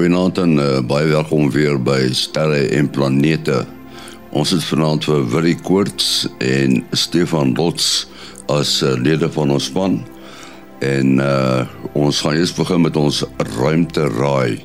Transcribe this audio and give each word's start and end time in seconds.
Goeienaand 0.00 0.38
en 0.40 0.52
uh, 0.56 0.66
baie 0.88 1.10
welkom 1.10 1.50
weer 1.52 1.74
by 1.76 2.06
Sterre 2.16 2.62
en 2.72 2.86
Planete. 2.88 3.66
Ons 4.32 4.54
het 4.54 4.64
vanaand 4.64 5.04
vir 5.04 5.26
Willie 5.28 5.58
Koorts 5.60 6.24
en 6.40 6.78
Stefan 6.96 7.52
Lots 7.58 8.06
as 8.48 8.78
uh, 8.80 8.94
lede 8.96 9.28
van 9.34 9.52
ons 9.52 9.68
span. 9.68 9.98
En 10.80 11.20
uh, 11.20 11.68
ons 11.92 12.22
gaan 12.24 12.40
eers 12.40 12.56
begin 12.56 12.80
met 12.86 12.96
ons 12.96 13.20
ruimte 13.60 14.08
raai. 14.16 14.64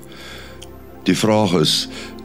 Die 1.03 1.19
vraag 1.19 1.59
is 1.59 1.77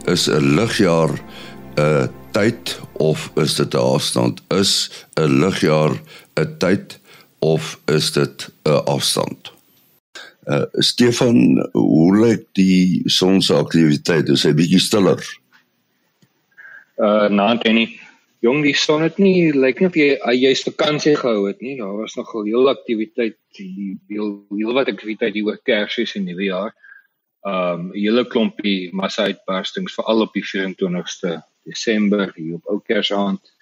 is 0.07 0.29
'n 0.31 0.55
ligjaar 0.55 1.11
'n 1.11 1.83
uh, 1.83 2.07
tyd 2.31 2.79
of 2.95 3.27
is 3.35 3.59
dit 3.59 3.75
'n 3.75 3.87
afstand? 3.91 4.39
Is 4.55 4.87
'n 5.19 5.43
ligjaar 5.43 5.99
'n 6.39 6.55
tyd 6.63 6.99
of 7.39 7.75
is 7.91 8.11
dit 8.15 8.47
'n 8.63 8.85
afstand? 8.87 9.51
Uh, 10.51 10.65
Stefan, 10.83 11.61
hoe 11.71 12.11
lyk 12.17 12.41
die 12.59 13.01
son 13.05 13.39
se 13.41 13.55
aktiwiteit? 13.55 14.27
Is 14.33 14.43
hy 14.43 14.51
bietjie 14.57 14.81
stiller? 14.83 15.21
Uh, 16.99 17.29
nou, 17.31 17.53
Danny, 17.61 17.85
jong, 18.43 18.59
die 18.65 18.75
son 18.75 19.05
het 19.05 19.19
nie 19.21 19.53
lyk 19.55 19.79
nie 19.79 19.87
of 19.87 19.95
jy 19.95 20.09
jy's 20.35 20.65
vakansie 20.67 21.15
gehou 21.15 21.45
het 21.47 21.61
nie. 21.63 21.77
Daar 21.79 21.93
was 22.01 22.17
nogal 22.19 22.49
heel 22.49 22.67
aktiwiteit, 22.73 23.39
heel 23.55 24.33
heel 24.49 24.75
wat 24.75 24.91
aktiwiteit 24.91 25.37
hier 25.37 25.47
oor 25.53 25.61
Kersfees 25.63 26.17
en 26.19 26.27
Nuwe 26.27 26.49
Jaar. 26.49 26.75
Um 27.47 27.87
'n 27.89 27.95
hele 27.95 28.25
klompie 28.27 28.91
massa 28.93 29.29
uitbarstings 29.31 29.95
veral 29.95 30.27
op 30.27 30.35
die 30.35 30.43
24ste 30.45 31.39
Desember 31.63 32.27
hier 32.35 32.59
op 32.59 32.67
Ou 32.67 32.81
Kersaand 32.83 33.53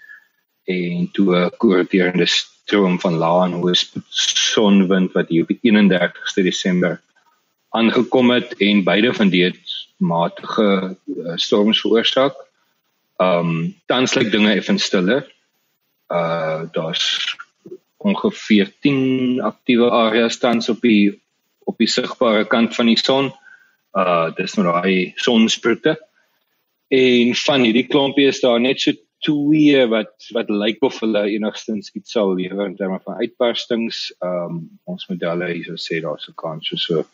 en 0.70 1.10
toe 1.12 1.36
'n 1.36 1.58
koorterende 1.58 2.26
stroom 2.26 3.00
van 3.00 3.16
lae 3.18 3.46
en 3.46 3.58
hoë 3.62 3.76
sonwind 4.10 5.14
wat 5.18 5.30
hier 5.30 5.44
op 5.44 5.52
die 5.54 5.62
31ste 5.64 6.44
Desember 6.46 7.00
aangekom 7.70 8.32
het 8.32 8.54
en 8.58 8.84
beide 8.84 9.14
van 9.14 9.30
dit 9.30 9.58
matige 9.98 10.96
uh, 11.06 11.36
storms 11.36 11.82
veroorsaak. 11.82 12.36
Um 13.18 13.76
tans 13.86 14.14
lyk 14.16 14.32
dinge 14.32 14.54
effens 14.54 14.84
stiller. 14.84 15.26
Uh 16.08 16.62
daar's 16.72 17.36
ongeveer 17.98 18.72
10 18.80 19.42
aktiewe 19.42 19.90
areas 19.92 20.38
tans 20.38 20.70
op 20.70 20.82
die 20.82 21.20
op 21.68 21.78
die 21.78 21.88
sigbare 21.88 22.46
kant 22.48 22.76
van 22.76 22.86
die 22.86 22.98
son. 22.98 23.34
Uh 23.94 24.32
dis 24.38 24.56
nou 24.56 24.70
daai 24.70 25.14
sonsprute. 25.16 25.98
En 26.90 27.36
van 27.36 27.68
hierdie 27.68 27.88
klompie 27.88 28.28
is 28.28 28.40
daar 28.40 28.60
net 28.60 28.82
so 28.82 28.96
twee 29.20 29.88
wat 29.92 30.30
wat 30.36 30.50
lyk 30.50 30.84
of 30.84 31.00
hulle 31.04 31.26
enigstens 31.30 31.92
iets 31.94 32.12
sal 32.16 32.34
lewer 32.36 32.66
in 32.66 32.76
terme 32.76 33.00
van 33.04 33.20
uitbarstings. 33.24 34.10
Ehm 34.20 34.46
um, 34.46 34.62
ons 34.84 35.08
modelle 35.12 35.52
hier 35.52 35.78
sê 35.78 36.02
daar's 36.04 36.30
'n 36.30 36.36
kans 36.36 36.68
so 36.68 36.76
so 36.76 37.06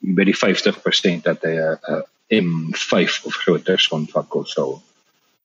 by 0.00 0.24
die 0.24 0.36
50% 0.36 1.24
dat 1.24 1.42
hy 1.42 1.54
'n 1.56 2.02
M5 2.44 3.24
of 3.24 3.34
groter 3.44 3.78
sonvakkel 3.78 4.44
sal 4.44 4.82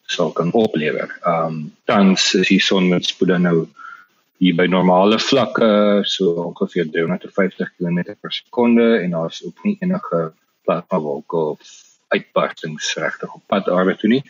sal 0.08 0.32
kan 0.32 0.52
oplewer. 0.52 1.10
Ehm 1.24 1.46
um, 1.46 1.76
tans 1.86 2.34
is 2.34 2.48
die 2.48 2.60
son 2.60 2.90
met 2.90 3.06
spoed 3.06 3.38
nou 3.40 3.68
hier 4.42 4.56
by 4.58 4.66
normale 4.66 5.20
vlakke 5.20 6.02
so 6.04 6.34
ongeveer 6.50 6.90
350 6.92 7.72
km/s 7.78 8.42
en 9.04 9.12
daar's 9.12 9.44
ook 9.46 9.64
nie 9.64 9.78
enige 9.80 10.34
plasmawolke 10.66 11.38
of 11.38 11.60
uitbarstings 12.08 12.96
regtig 12.96 13.34
op 13.34 13.44
pad 13.48 13.70
aarde 13.70 13.96
toe 13.96 14.10
nie. 14.10 14.24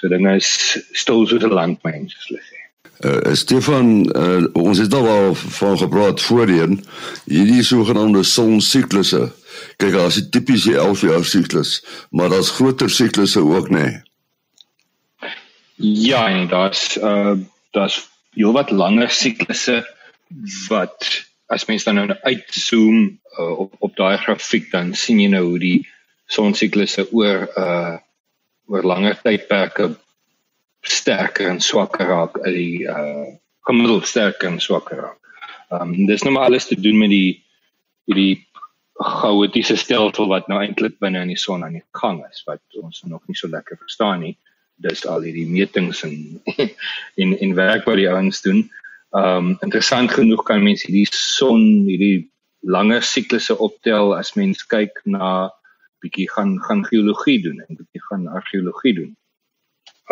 So 0.00 0.08
dinge 0.08 0.36
is 0.36 0.78
stil 0.92 1.26
soos 1.26 1.44
'n 1.44 1.54
landmyn 1.54 2.08
soos 2.08 2.28
hulle 2.28 2.42
sê. 2.42 2.60
Uh, 3.04 3.34
Stefan, 3.34 3.88
uh, 4.16 4.44
ons 4.52 4.78
het 4.78 4.94
al 4.94 5.08
al 5.08 5.34
van 5.34 5.78
gepraat 5.78 6.22
voorheen 6.22 6.84
hierdie 7.24 7.62
sogenaamde 7.62 8.22
sonsiklusse. 8.22 9.32
Kyk, 9.76 9.92
daar's 9.92 10.20
'n 10.20 10.30
tipiese 10.30 10.76
11 10.76 11.00
jaar 11.00 11.24
siklus, 11.24 11.84
maar 12.10 12.28
daar's 12.28 12.50
groter 12.50 12.90
siklusse 12.90 13.40
ook 13.40 13.68
nê. 13.68 13.78
Nee. 13.78 14.02
Ja, 15.76 16.28
en 16.28 16.48
daar's 16.48 16.96
uh 16.96 17.36
daar's 17.70 18.08
heelwat 18.34 18.70
langer 18.70 19.10
siklusse 19.10 19.82
wat 20.68 21.24
as 21.46 21.64
mens 21.66 21.84
dan 21.84 21.94
nou 21.94 22.16
uitzoom 22.22 23.18
uh, 23.38 23.58
op 23.58 23.74
op 23.78 23.96
daai 23.96 24.16
grafiek 24.18 24.70
dan 24.70 24.94
sien 24.94 25.20
jy 25.20 25.28
nou 25.28 25.44
hoe 25.44 25.58
die 25.58 25.88
sonsiklusse 26.26 27.08
oor 27.12 27.48
uh 27.58 27.96
oor 28.66 28.86
langer 28.86 29.16
tydperke 29.22 29.90
sterker 30.84 31.48
en 31.48 31.60
swakker 31.60 32.06
raak 32.08 32.38
uit 32.44 32.54
die 32.54 32.84
uh 32.88 33.32
gemiddeld 33.64 34.04
sterker 34.06 34.50
en 34.50 34.60
swakker 34.60 34.98
raak. 35.00 35.20
Ehm 35.72 35.94
um, 35.94 36.06
dis 36.06 36.22
nou 36.22 36.34
maar 36.34 36.50
alles 36.50 36.66
te 36.68 36.76
doen 36.80 36.98
met 36.98 37.08
die 37.08 37.44
hierdie 38.04 38.44
chaotiese 38.94 39.76
stelsel 39.80 40.28
wat 40.30 40.48
nou 40.48 40.60
eintlik 40.60 40.98
binne 41.02 41.22
in 41.24 41.32
die 41.32 41.40
son 41.40 41.64
aan 41.64 41.78
die 41.78 41.86
gang 41.98 42.20
is 42.30 42.44
wat 42.46 42.60
ons 42.82 43.02
nog 43.08 43.22
nie 43.26 43.36
so 43.38 43.48
lekker 43.48 43.80
verstaan 43.80 44.20
nie. 44.20 44.34
Dis 44.84 45.06
al 45.08 45.24
hierdie 45.24 45.48
metings 45.48 46.04
en 46.04 46.42
en 47.22 47.34
en 47.38 47.56
werk 47.56 47.88
wat 47.88 48.00
die 48.00 48.10
ouens 48.10 48.42
doen. 48.44 48.64
Ehm 49.16 49.50
um, 49.50 49.50
interessant 49.66 50.12
genoeg 50.12 50.44
kan 50.44 50.62
mense 50.62 50.86
hierdie 50.86 51.08
son 51.10 51.64
hierdie 51.88 52.28
langer 52.60 53.02
siklusse 53.04 53.56
optel 53.58 54.14
as 54.16 54.34
mens 54.36 54.64
kyk 54.66 55.00
na 55.04 55.50
bietjie 56.04 56.28
gaan 56.30 56.58
gaan 56.66 56.84
geologie 56.86 57.40
doen 57.42 57.62
en 57.64 57.80
bietjie 57.80 58.04
gaan 58.08 58.28
argeologie 58.40 58.94
doen. 59.00 59.16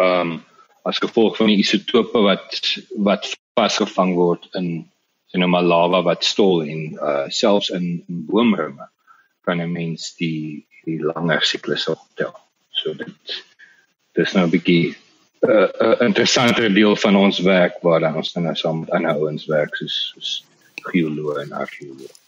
Ehm 0.00 0.32
um, 0.32 0.40
as 0.82 0.98
gevolg 0.98 1.36
van 1.38 1.46
die 1.46 1.60
isotope 1.62 2.24
wat 2.24 2.58
wat 3.06 3.28
vasgevang 3.54 4.16
word 4.18 4.48
in 4.58 4.68
sien 5.30 5.40
nou 5.40 5.50
maar 5.52 5.64
lava 5.64 6.02
wat 6.08 6.24
stol 6.26 6.64
en 6.64 6.80
uh 7.10 7.28
selfs 7.28 7.70
in, 7.70 7.86
in 8.08 8.24
boomrumme 8.28 8.88
kan 9.46 9.60
'n 9.60 9.72
mens 9.72 10.14
die 10.18 10.66
die 10.84 10.98
langer 11.00 11.42
siklus 11.42 11.88
optel. 11.88 12.34
So 12.70 12.94
dit 12.94 13.44
dis 14.18 14.34
nou 14.34 14.46
'n 14.46 14.54
bietjie 14.56 14.94
'n 15.42 15.50
uh, 15.50 15.68
uh, 15.86 16.00
interessante 16.08 16.72
deel 16.72 16.96
van 16.96 17.16
ons 17.16 17.38
werk 17.38 17.78
waar 17.82 18.00
dan 18.00 18.16
ons 18.16 18.32
dan 18.32 18.42
nou 18.42 18.54
saam 18.54 18.80
met 18.80 18.90
ander 18.90 19.14
ouens 19.14 19.46
werk 19.46 19.76
soos, 19.76 19.96
soos 20.14 20.44
geoloog 20.90 21.38
en 21.42 21.52
argeoloog. 21.52 22.21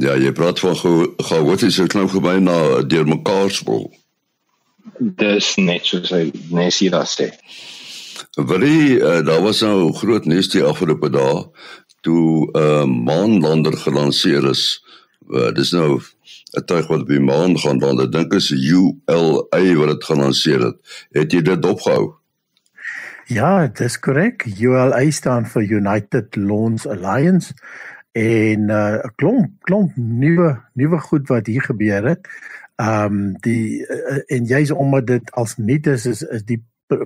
Ja, 0.00 0.14
jy 0.16 0.32
praat 0.32 0.60
van 0.62 0.76
gou 0.76 1.42
wat 1.44 1.62
is 1.62 1.76
dit 1.76 1.94
nou 1.94 2.06
gebeur 2.08 2.40
na 2.40 2.82
deur 2.82 3.06
mekaar 3.06 3.50
spul. 3.52 3.90
Dis 4.98 5.54
net 5.60 5.86
soos 5.86 6.10
hy 6.10 6.30
net 6.50 6.72
sê 6.74 6.88
daar 6.92 7.08
sê. 7.08 7.28
Willie, 8.36 8.96
uh, 8.96 9.20
daar 9.26 9.42
was 9.44 9.60
nou 9.60 9.92
groot 9.92 10.24
nuus 10.24 10.48
die 10.52 10.64
afgelope 10.64 11.10
dae 11.12 11.44
toe 12.02 12.48
'n 12.48 12.58
uh, 12.58 12.84
maanlander 12.84 13.76
gelanseer 13.76 14.48
is. 14.50 14.82
Uh, 15.28 15.52
dis 15.52 15.72
nou 15.72 16.00
'n 16.56 16.64
tuig 16.64 16.86
wat 16.86 17.06
by 17.06 17.18
maan 17.18 17.58
gaan 17.58 17.78
dan. 17.78 18.00
Ek 18.00 18.12
dink 18.12 18.32
is 18.32 18.50
ULA 18.50 19.62
wat 19.76 19.88
dit 19.88 20.04
gelanseer 20.04 20.60
het. 20.60 20.76
Het 21.12 21.32
jy 21.32 21.42
dit 21.42 21.64
opgehou? 21.64 22.14
Ja, 23.26 23.66
dit 23.66 23.80
is 23.80 23.98
korrek. 23.98 24.44
ULA 24.60 25.10
staan 25.10 25.46
vir 25.46 25.62
United 25.62 26.36
Launch 26.36 26.86
Alliance 26.86 27.54
en 28.12 28.66
'n 28.66 28.70
uh, 28.70 29.04
klomp 29.16 29.50
klomp 29.60 29.96
nuwe 29.96 30.60
nuwe 30.72 30.98
goed 30.98 31.28
wat 31.28 31.46
hier 31.46 31.62
gebeur 31.62 32.04
het. 32.08 32.28
Ehm 32.76 33.04
um, 33.04 33.32
die 33.40 33.86
uh, 33.88 34.20
en 34.26 34.44
jy's 34.44 34.70
omdat 34.70 35.06
dit 35.06 35.32
als 35.32 35.56
nuut 35.56 35.86
is 35.86 36.06
is 36.06 36.22
is 36.22 36.44
die 36.44 36.64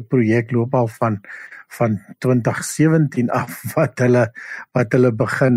projek 0.08 0.50
loop 0.50 0.74
al 0.74 0.88
van 0.88 1.20
van 1.68 2.00
2017 2.18 3.30
af 3.30 3.62
wat 3.74 3.98
hulle 3.98 4.32
wat 4.72 4.92
hulle 4.92 5.12
begin 5.12 5.56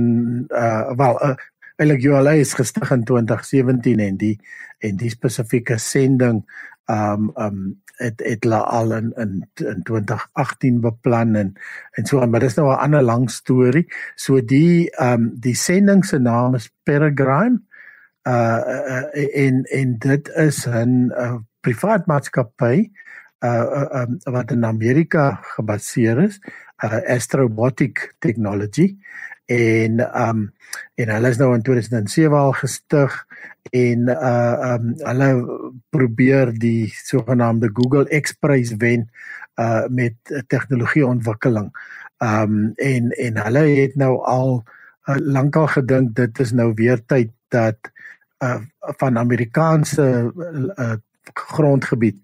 uh 0.49 0.91
wel 0.95 1.23
uh, 1.23 1.35
eintlik 1.79 2.03
ULA 2.03 2.35
is 2.41 2.53
gestig 2.57 2.91
in 2.91 3.05
2017 3.07 4.01
en 4.03 4.17
die 4.19 4.35
en 4.83 4.97
die 4.99 5.11
spesifieke 5.11 5.79
sending 5.79 6.43
um 6.91 7.31
um 7.39 7.61
het 7.99 8.21
het 8.23 8.45
la 8.47 8.59
al 8.63 8.93
in 8.95 9.11
in 9.19 9.31
in 9.55 9.83
2018 9.83 10.79
beplan 10.81 11.35
en 11.35 11.53
en 11.99 12.05
so 12.05 12.25
maar 12.27 12.39
dis 12.39 12.55
nou 12.55 12.67
'n 12.71 12.79
ander 12.79 13.01
lang 13.01 13.29
storie. 13.31 13.87
So 14.15 14.41
die 14.41 14.89
um 14.99 15.31
die 15.39 15.55
sending 15.55 16.05
se 16.05 16.19
naam 16.19 16.55
is 16.55 16.71
Peregrine. 16.83 17.61
Uh, 18.27 18.61
uh 19.15 19.45
en 19.45 19.63
en 19.63 19.97
dit 19.97 20.29
is 20.35 20.67
'n 20.67 21.11
uh, 21.11 21.35
privaat 21.61 22.05
maatskappy 22.07 22.91
uh, 23.39 23.49
uh 23.49 24.01
um 24.01 24.17
wat 24.23 24.51
in 24.51 24.65
Amerika 24.65 25.39
gebaseer 25.41 26.19
is, 26.19 26.39
uh 26.83 26.99
Astrobotic 27.07 28.15
Technology 28.19 28.97
en 29.49 29.99
um 30.29 30.41
en 30.95 31.09
hulle 31.09 31.29
is 31.33 31.39
nou 31.41 31.53
in 31.55 31.63
2007 31.65 32.37
al 32.37 32.53
gestig 32.59 33.15
en 33.73 34.09
uh 34.13 34.73
um 34.75 34.91
hulle 35.01 35.29
probeer 35.89 36.53
die 36.53 36.91
sogenaamde 36.93 37.71
Google 37.73 38.05
X-prys 38.21 38.75
wen 38.77 39.07
uh 39.57 39.87
met 39.89 40.15
tegnologie 40.47 41.05
ontwikkeling. 41.05 41.71
Um 42.21 42.73
en 42.77 43.09
en 43.09 43.41
hulle 43.43 43.65
het 43.81 43.95
nou 43.95 44.19
al 44.21 44.61
uh, 45.09 45.17
lankal 45.17 45.67
gedink 45.67 46.15
dit 46.15 46.39
is 46.39 46.53
nou 46.53 46.73
weer 46.77 47.01
tyd 47.05 47.33
dat 47.49 47.91
uh 48.45 48.61
van 49.01 49.17
Amerikaanse 49.17 50.05
uh, 50.77 50.93
grondgebied 51.33 52.17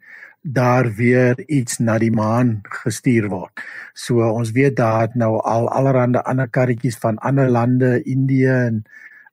daar 0.45 0.92
weer 0.94 1.39
iets 1.50 1.77
na 1.77 1.97
die 1.97 2.12
maan 2.13 2.59
gestuur 2.83 3.30
word. 3.30 3.62
So 3.94 4.21
ons 4.30 4.51
weet 4.53 4.75
daar 4.77 5.07
het 5.07 5.15
nou 5.18 5.39
al 5.42 5.69
allerhande 5.74 6.21
ander 6.24 6.47
karretjies 6.47 6.97
van 7.01 7.18
ander 7.18 7.50
lande, 7.50 8.03
Indië 8.03 8.53
en 8.53 8.83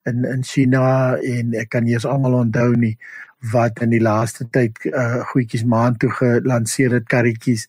in 0.02 0.24
in 0.24 0.42
China 0.42 1.16
en 1.16 1.52
ek 1.54 1.68
kan 1.74 1.84
nie 1.84 1.94
eens 1.94 2.08
almal 2.08 2.40
onthou 2.40 2.72
nie 2.76 2.96
wat 3.52 3.82
in 3.84 3.92
die 3.94 4.02
laaste 4.02 4.46
tyd 4.54 4.78
uh, 4.90 5.20
goedjies 5.32 5.64
maan 5.68 5.98
toe 5.98 6.10
gelanseer 6.16 6.96
het 6.98 7.06
karretjies 7.10 7.68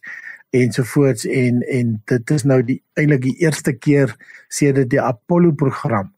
ensovoorts 0.54 1.25
en 1.25 1.62
en 1.78 1.94
dit 2.10 2.34
is 2.38 2.46
nou 2.50 2.62
die 2.66 2.80
eintlik 2.98 3.24
die 3.28 3.38
eerste 3.46 3.74
keer 3.74 4.16
sedert 4.50 4.89
die 4.89 5.01
Apollo 5.01 5.51
program 5.57 6.13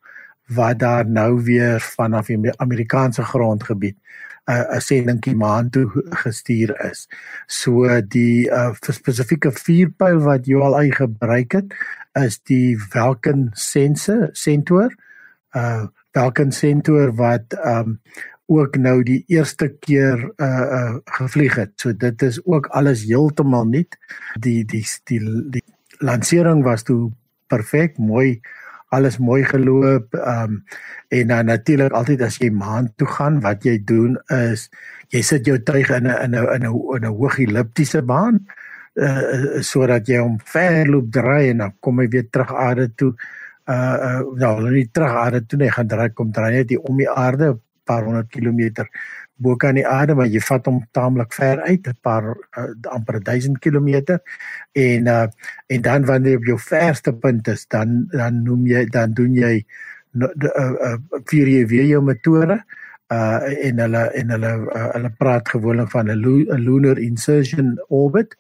wat 0.56 0.80
daar 0.80 1.08
nou 1.08 1.42
weer 1.44 1.80
vanaf 1.82 2.28
die 2.32 2.56
Amerikaanse 2.62 3.24
grondgebied 3.24 3.98
'n 4.48 4.54
uh, 4.54 4.76
'n 4.78 4.82
sendingkie 4.82 5.36
maan 5.36 5.70
toe 5.70 5.88
gestuur 6.24 6.76
is. 6.86 7.08
So 7.48 8.02
die 8.02 8.50
uh, 8.50 8.74
spesifieke 8.80 9.52
vuurpyl 9.52 10.20
wat 10.20 10.48
uit 10.48 10.96
gebruik 10.96 11.52
het 11.52 11.74
is 12.14 12.40
die 12.40 12.78
Vulcan 12.78 13.50
sensor 13.54 14.30
sentor. 14.34 14.96
Uh 15.56 15.88
Vulcan 16.16 16.52
sentor 16.52 17.12
wat 17.16 17.58
um 17.66 18.00
ook 18.48 18.78
nou 18.78 19.04
die 19.04 19.24
eerste 19.28 19.68
keer 19.80 20.32
uh 20.38 20.66
uh 20.80 20.96
gevlieg 21.06 21.56
het. 21.56 21.72
So 21.76 21.94
dit 21.94 22.22
is 22.22 22.40
ook 22.46 22.68
alles 22.68 23.04
heeltemal 23.04 23.66
nuut. 23.66 23.98
Die 24.40 24.66
die 24.66 24.86
die 25.04 25.20
die 25.50 25.64
lansering 26.00 26.64
was 26.64 26.84
toe 26.84 27.12
perfek, 27.48 27.98
mooi 27.98 28.42
alles 28.96 29.18
mooi 29.20 29.44
geloop. 29.44 30.16
Ehm 30.16 30.44
um, 30.44 30.64
en 31.16 31.28
dan 31.28 31.46
natuurlik 31.46 31.94
altyd 31.94 32.22
as 32.26 32.38
jy 32.42 32.50
maan 32.52 32.90
toe 32.98 33.08
gaan, 33.08 33.40
wat 33.44 33.64
jy 33.64 33.78
doen 33.86 34.18
is 34.34 34.70
jy 35.14 35.22
sit 35.22 35.46
jou 35.46 35.58
tuig 35.64 35.90
in 35.90 36.08
'n 36.08 36.16
in 36.26 36.36
'n 36.36 36.48
in 36.56 36.66
'n 36.66 36.96
in 36.96 37.06
'n 37.06 37.16
hoë 37.20 37.46
elliptiese 37.48 38.02
baan 38.02 38.46
uh 38.96 39.62
sodat 39.62 40.08
jy 40.08 40.20
hom 40.24 40.38
verloop 40.40 41.12
draai 41.12 41.50
en 41.52 41.58
dan 41.58 41.74
kom 41.80 42.00
hy 42.00 42.08
weer 42.08 42.28
terug 42.32 42.54
aarde 42.54 42.88
toe. 42.96 43.14
Uh 43.68 43.98
uh 44.08 44.22
nou, 44.40 44.70
nie 44.72 44.90
terug 44.92 45.12
aarde 45.12 45.46
toe 45.46 45.60
nie, 45.60 45.72
gaan 45.72 45.88
draai 45.88 46.10
kom 46.14 46.32
draai 46.32 46.52
net 46.52 46.78
om 46.78 46.98
die 46.98 47.10
aarde 47.10 47.60
paar 47.86 48.04
honderd 48.04 48.30
kilometer 48.34 48.90
bo 49.38 49.56
kan 49.56 49.76
die 49.76 49.88
aarde 49.88 50.16
maar 50.16 50.30
jy 50.32 50.42
vat 50.48 50.66
hom 50.70 50.80
taamlik 50.96 51.34
ver 51.34 51.62
uit 51.68 51.88
'n 51.88 51.98
paar 52.02 52.36
uh, 52.58 52.70
amper 52.92 53.20
1000 53.24 53.60
km 53.60 54.20
en 54.74 55.08
uh, 55.08 55.28
en 55.68 55.82
dan 55.82 56.06
wanneer 56.06 56.32
jy 56.32 56.38
op 56.38 56.46
jou 56.46 56.60
verste 56.60 57.14
punt 57.14 57.48
is 57.48 57.68
dan 57.68 58.08
dan 58.12 58.44
noem 58.44 58.68
jy 58.68 58.86
dan 58.86 59.14
doen 59.14 59.34
jy 59.36 59.66
uh, 60.22 60.30
uh, 60.56 60.98
vier 61.26 61.48
jy 61.48 61.68
weer 61.68 61.86
jou 61.86 62.02
metode 62.02 62.64
uh 63.14 63.40
en 63.68 63.80
hulle 63.80 64.04
en 64.18 64.32
hulle 64.34 64.52
uh, 64.76 64.88
hulle 64.94 65.12
praat 65.18 65.50
gewoonlik 65.50 65.92
van 65.92 66.10
'n 66.10 66.18
lunar 66.58 66.98
insertion 66.98 67.78
orbit 67.88 68.36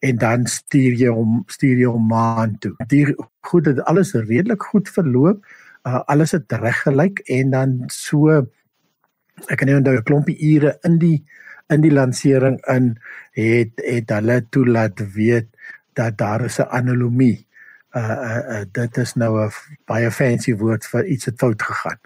en 0.00 0.16
dan 0.16 0.46
stuur 0.46 0.92
jy 0.94 1.08
hom 1.08 1.42
stuur 1.46 1.78
jy 1.78 1.90
hom 1.90 2.06
maan 2.06 2.58
toe. 2.58 2.74
Die 2.86 3.14
goed 3.40 3.64
dit 3.64 3.80
alles 3.84 4.12
redelik 4.14 4.62
goed 4.62 4.88
verloop. 4.88 5.44
Uh 5.86 6.02
alles 6.06 6.32
het 6.32 6.52
reg 6.52 6.82
gelyk 6.82 7.18
en 7.18 7.50
dan 7.50 7.82
so 7.86 8.46
ek 9.50 9.58
kan 9.58 9.68
nie 9.68 9.76
onthou 9.78 9.96
'n 9.96 10.08
klompie 10.08 10.38
ure 10.54 10.78
in 10.84 10.98
die 10.98 11.24
in 11.68 11.82
die 11.82 11.92
lansering 11.92 12.60
in 12.72 12.94
het 13.36 13.82
het 13.84 14.10
hulle 14.14 14.40
toelaat 14.50 15.02
weet 15.14 15.48
dat 15.98 16.18
daar 16.18 16.44
is 16.44 16.58
'n 16.58 16.70
anomalie. 16.70 17.46
Uh, 17.96 18.02
uh 18.02 18.42
uh 18.54 18.64
dit 18.72 18.96
is 18.96 19.14
nou 19.14 19.32
'n 19.44 19.50
baie 19.86 20.10
fancy 20.10 20.54
woord 20.54 20.86
vir 20.86 21.06
iets 21.06 21.24
het 21.24 21.38
fout 21.38 21.62
gegaan. 21.62 21.98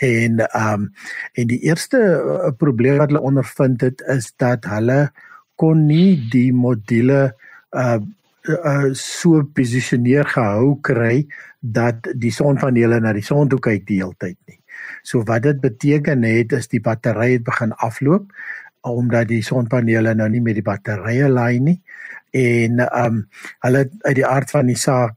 En 0.00 0.40
um 0.40 0.92
en 1.32 1.46
die 1.46 1.60
eerste 1.60 1.98
uh, 1.98 2.50
probleem 2.56 2.98
wat 2.98 3.08
hulle 3.08 3.20
ondervind 3.20 3.80
het 3.80 4.00
is 4.00 4.32
dat 4.36 4.64
hulle 4.64 5.12
kon 5.56 5.86
nie 5.86 6.28
die 6.30 6.52
module 6.52 7.34
uh 7.70 7.98
uh 8.48 8.88
so 8.92 9.42
posisioneer 9.42 10.24
gehou 10.24 10.78
kry 10.80 11.26
dat 11.60 12.08
die 12.14 12.32
sonpanele 12.32 13.00
na 13.00 13.12
die 13.12 13.22
son 13.22 13.48
toe 13.48 13.60
kyk 13.60 13.86
die 13.86 14.02
hele 14.02 14.14
tyd 14.18 14.38
nie. 14.46 14.61
So 15.02 15.22
wat 15.28 15.42
dit 15.42 15.60
beteken 15.60 16.22
het 16.26 16.52
is 16.52 16.68
die 16.68 16.80
battery 16.80 17.32
het 17.32 17.44
begin 17.44 17.72
afloop 17.72 18.30
omdat 18.82 19.28
die 19.30 19.42
sonpanele 19.46 20.14
nou 20.18 20.28
nie 20.30 20.42
met 20.42 20.56
die 20.58 20.66
batterye 20.66 21.28
laai 21.30 21.60
nie. 21.62 21.78
En 22.34 22.80
ehm 22.82 23.04
um, 23.04 23.26
hulle 23.62 23.88
uit 24.02 24.16
die 24.18 24.26
aard 24.26 24.50
van 24.50 24.66
die 24.66 24.78
saak 24.78 25.14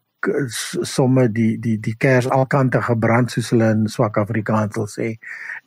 somme 0.81 1.27
die 1.29 1.57
die 1.61 1.75
die 1.79 1.93
kers 2.01 2.27
alkante 2.33 2.81
gebrand 2.81 3.31
soos 3.31 3.51
hulle 3.53 3.69
in 3.75 3.85
swak 3.91 4.17
Afrikaans 4.17 4.75
wil 4.77 4.87
sê. 4.89 5.07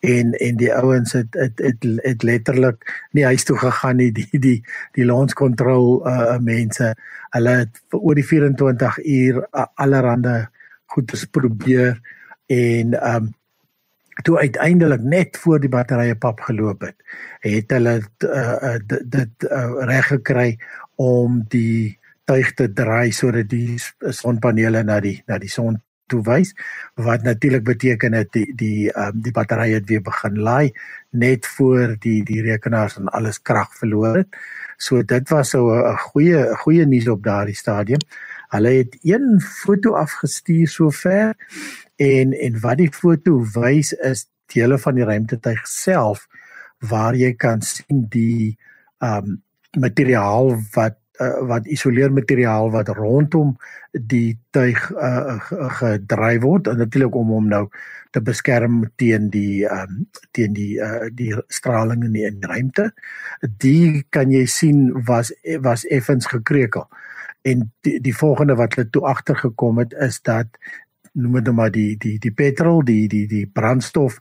En 0.06 0.35
en 0.35 0.59
die 0.61 0.71
ouens 0.75 1.12
het 1.17 1.35
het 1.38 1.62
het, 1.62 1.87
het 2.05 2.23
letterlik 2.23 2.87
nie 3.12 3.25
huis 3.25 3.44
toe 3.44 3.59
gegaan 3.59 3.97
nie. 4.03 4.11
Die 4.19 4.41
die 4.41 4.59
die 4.94 5.06
launch 5.06 5.35
control 5.38 6.06
uh 6.06 6.38
mense 6.38 6.94
hulle 7.37 7.56
het 7.64 7.82
vir 7.91 8.00
oor 8.00 8.14
die 8.19 8.26
24 8.26 8.99
uur 9.05 9.43
uh, 9.43 9.67
allerhande 9.75 10.49
goedes 10.87 11.26
probeer. 11.26 12.00
En 12.47 12.94
ehm 12.94 13.17
um, 13.25 13.35
toe 14.23 14.38
uiteindelik 14.38 15.03
net 15.03 15.37
voor 15.37 15.61
die 15.61 15.70
batterye 15.70 16.17
pap 16.19 16.41
geloop 16.41 16.82
het, 16.87 16.97
het 17.41 17.70
hulle 17.70 18.00
uh, 18.26 18.76
dit, 18.87 19.05
dit 19.11 19.49
uh, 19.50 19.85
reg 19.87 20.06
gekry 20.06 20.49
om 20.97 21.43
die 21.49 21.99
tuig 22.29 22.55
te 22.55 22.69
draai 22.73 23.12
sodat 23.12 23.49
die 23.49 23.79
sonpanele 24.12 24.82
na 24.85 24.99
die 25.00 25.20
na 25.26 25.38
die 25.38 25.53
son 25.53 25.79
toe 26.09 26.23
wys 26.25 26.55
wat 27.09 27.25
natuurlik 27.26 27.65
beteken 27.65 28.17
het 28.17 28.32
die 28.37 28.47
die 28.56 28.88
um, 28.97 29.20
die 29.25 29.32
batterye 29.37 29.79
het 29.79 29.88
weer 29.88 30.03
begin 30.05 30.41
laai 30.44 30.73
net 31.11 31.47
voor 31.56 31.94
die 32.05 32.23
die 32.29 32.41
rekenaars 32.44 32.99
en 33.00 33.12
alles 33.17 33.41
krag 33.43 33.71
verloor 33.81 34.23
het. 34.23 34.41
So 34.79 35.03
dit 35.03 35.29
was 35.31 35.50
so 35.50 35.73
'n 35.73 35.97
goeie 36.12 36.56
goeie 36.64 36.87
nuus 36.87 37.09
op 37.09 37.23
daardie 37.23 37.56
stadium. 37.56 38.00
Hulle 38.49 38.69
het 38.69 38.99
een 39.03 39.41
foto 39.41 39.93
afgestuur 39.93 40.69
sover 40.69 41.37
en 41.99 42.33
en 42.33 42.61
wat 42.62 42.79
die 42.79 42.93
foto 42.95 43.41
wys 43.55 43.93
is 44.06 44.27
dele 44.55 44.79
van 44.79 44.97
die 44.99 45.06
ruimtetuig 45.06 45.67
self 45.69 46.27
waar 46.91 47.17
jy 47.19 47.35
kan 47.35 47.62
sien 47.62 48.06
die 48.12 48.56
um 49.05 49.43
materiaal 49.77 50.55
wat 50.75 50.97
uh, 51.21 51.43
wat 51.50 51.67
isoleermateriaal 51.67 52.71
wat 52.73 52.89
rondom 52.97 53.56
die 53.93 54.39
tuig 54.55 54.79
uh, 54.95 55.37
gedryf 55.81 56.43
word 56.43 56.71
en 56.71 56.81
natuurlik 56.83 57.19
om 57.19 57.35
hom 57.35 57.50
nou 57.50 57.65
te 58.15 58.23
beskerm 58.25 58.81
teen 58.97 59.29
die 59.35 59.67
um 59.69 60.06
teen 60.37 60.55
die 60.56 60.79
uh, 60.81 61.11
die 61.12 61.35
straling 61.53 62.06
in 62.06 62.15
die, 62.17 62.25
in 62.31 62.41
ruimte. 62.41 62.91
Die 63.61 64.05
kan 64.15 64.33
jy 64.33 64.47
sien 64.47 64.89
was 65.09 65.33
was 65.65 65.85
effens 65.93 66.31
gekreukel. 66.31 66.89
En 67.47 67.69
die, 67.87 67.99
die 68.02 68.14
volgende 68.17 68.57
wat 68.59 68.75
hulle 68.76 68.90
toe 68.90 69.05
agtergekom 69.09 69.83
het 69.83 69.95
is 70.05 70.21
dat 70.26 70.49
noem 71.19 71.41
dit 71.43 71.55
maar 71.55 71.73
die 71.75 71.97
die 72.01 72.17
die 72.23 72.35
petrol, 72.35 72.83
die 72.87 73.07
die 73.11 73.27
die 73.31 73.47
brandstof 73.47 74.21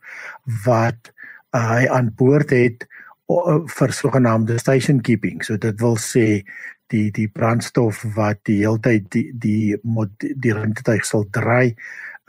wat 0.66 1.12
uh, 1.56 1.68
hy 1.74 1.84
aan 1.94 2.12
boord 2.18 2.54
het 2.56 2.88
uh, 3.30 3.62
vir 3.78 3.94
sogenaamde 3.94 4.58
station 4.60 5.02
keeping. 5.02 5.44
So 5.46 5.58
dit 5.62 5.80
wil 5.82 5.98
sê 6.02 6.44
die 6.92 7.08
die 7.12 7.28
brandstof 7.28 8.04
wat 8.16 8.44
die 8.48 8.62
heeltyd 8.64 9.10
die 9.12 9.32
die 9.34 9.78
mod, 9.84 10.14
die 10.20 10.54
ruimtetuig 10.56 11.06
sal 11.06 11.28
draai 11.36 11.76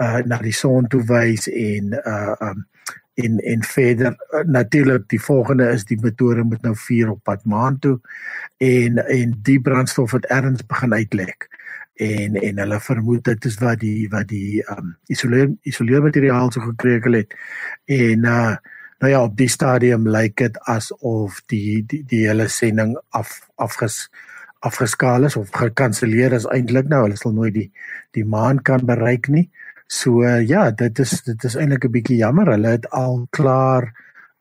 uh, 0.03 0.21
na 0.27 0.41
die 0.43 0.55
son 0.55 0.89
toe 0.91 1.05
wys 1.07 1.49
en 1.53 1.95
uh 1.99 2.35
um 2.51 2.67
en 3.19 3.39
en 3.43 3.63
verder 3.67 4.15
uh, 4.15 4.45
natuurlik 4.47 5.09
die 5.11 5.21
volgende 5.21 5.71
is 5.75 5.85
die 5.85 5.99
motore 6.03 6.45
moet 6.47 6.63
nou 6.63 6.75
vuur 6.79 7.15
op 7.17 7.23
pad 7.27 7.45
maan 7.45 7.79
toe 7.83 7.99
en 8.63 8.99
en 8.99 9.35
die 9.43 9.61
brandstof 9.61 10.15
het 10.15 10.29
erns 10.35 10.67
begin 10.67 10.95
uitlek 10.95 11.48
en 11.99 12.37
en 12.37 12.59
hulle 12.62 12.81
vermoed 12.81 13.25
dit 13.25 13.45
is 13.50 13.59
wat 13.62 13.81
die 13.83 14.09
wat 14.12 14.28
die 14.31 14.62
um 14.75 14.95
isoleer 15.11 15.50
isoleermateriaal 15.67 16.52
so 16.52 16.61
gekrekel 16.61 17.21
het. 17.23 17.35
En 17.87 18.26
uh 18.26 18.57
nou 18.99 19.11
ja 19.12 19.23
op 19.23 19.37
die 19.38 19.49
stadium 19.49 20.09
lyk 20.11 20.37
dit 20.40 20.57
asof 20.67 21.37
die 21.47 21.85
die 21.87 22.02
die 22.11 22.25
hele 22.26 22.49
sending 22.50 22.97
af 23.14 23.37
afges 23.55 24.09
afgeskaal 24.67 25.25
is 25.28 25.37
of 25.38 25.52
gekanselleer 25.55 26.35
is 26.35 26.49
eintlik 26.50 26.88
nou 26.90 27.05
hulle 27.05 27.19
sal 27.19 27.35
nooit 27.37 27.55
die 27.55 27.69
die 28.17 28.25
maan 28.26 28.62
kan 28.62 28.83
bereik 28.87 29.28
nie. 29.31 29.47
So 29.87 30.25
uh, 30.26 30.43
ja 30.43 30.71
dit 30.71 30.99
is 30.99 31.23
dit 31.23 31.45
is 31.45 31.57
eintlik 31.57 31.85
'n 31.87 31.95
bietjie 31.95 32.19
jammer. 32.25 32.50
Hulle 32.55 32.75
het 32.75 32.90
al 32.90 33.26
klaar 33.31 33.93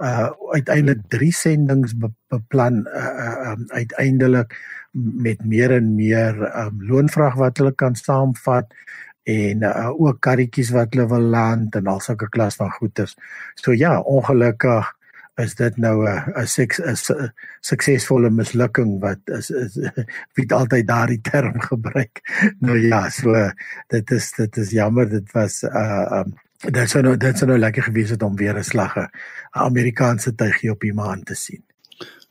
uh 0.04 0.30
uiteindelik 0.54 1.08
3 1.10 1.32
sendings 1.34 1.96
be, 1.98 2.10
beplan 2.30 2.86
uh, 2.86 3.14
uh 3.26 3.52
um, 3.52 3.66
uiteindelik 3.74 4.54
met 4.98 5.44
meer 5.46 5.72
en 5.72 5.96
meer 5.96 6.38
um, 6.58 6.84
loonvraag 6.90 7.34
wat 7.36 7.58
hulle 7.58 7.74
kan 7.74 7.96
saamvat 7.96 8.74
en 9.28 9.64
uh, 9.68 9.90
ook 9.92 10.22
karretjies 10.24 10.70
wat 10.76 10.94
hulle 10.94 11.08
wil 11.12 11.26
land 11.34 11.76
en 11.76 11.90
al 11.92 12.00
sulke 12.00 12.30
klas 12.32 12.56
van 12.56 12.72
goederes. 12.78 13.18
So 13.60 13.74
ja, 13.76 14.00
ongelukkig 14.00 14.94
is 15.38 15.54
dit 15.56 15.78
nou 15.78 16.08
'n 16.08 16.34
'n 16.34 17.32
suksesvolle 17.62 18.30
mislukking 18.30 19.00
wat 19.02 19.20
is 19.26 19.50
is 19.50 19.78
wie 20.36 20.48
altyd 20.54 20.88
daardie 20.88 21.22
term 21.22 21.60
gebruik. 21.62 22.22
Nou 22.66 22.78
ja, 22.78 23.10
so 23.10 23.52
dit 23.88 24.12
is 24.12 24.32
dit 24.32 24.58
is 24.58 24.72
jammer 24.72 25.10
dit 25.10 25.32
was 25.32 25.64
uh 25.64 26.22
um, 26.22 26.34
dit 26.66 26.90
sou 26.90 27.02
nou 27.04 27.16
dit 27.18 27.38
sou 27.38 27.50
nou 27.50 27.60
lekker 27.60 27.84
gewees 27.84 28.10
het 28.10 28.24
om 28.24 28.36
weer 28.36 28.58
'n 28.58 28.64
slag 28.64 28.96
'n 28.98 29.10
Amerikaanse 29.52 30.36
tuigie 30.36 30.72
op 30.72 30.80
die 30.80 30.94
maan 30.94 31.24
te 31.24 31.36
sien. 31.36 31.64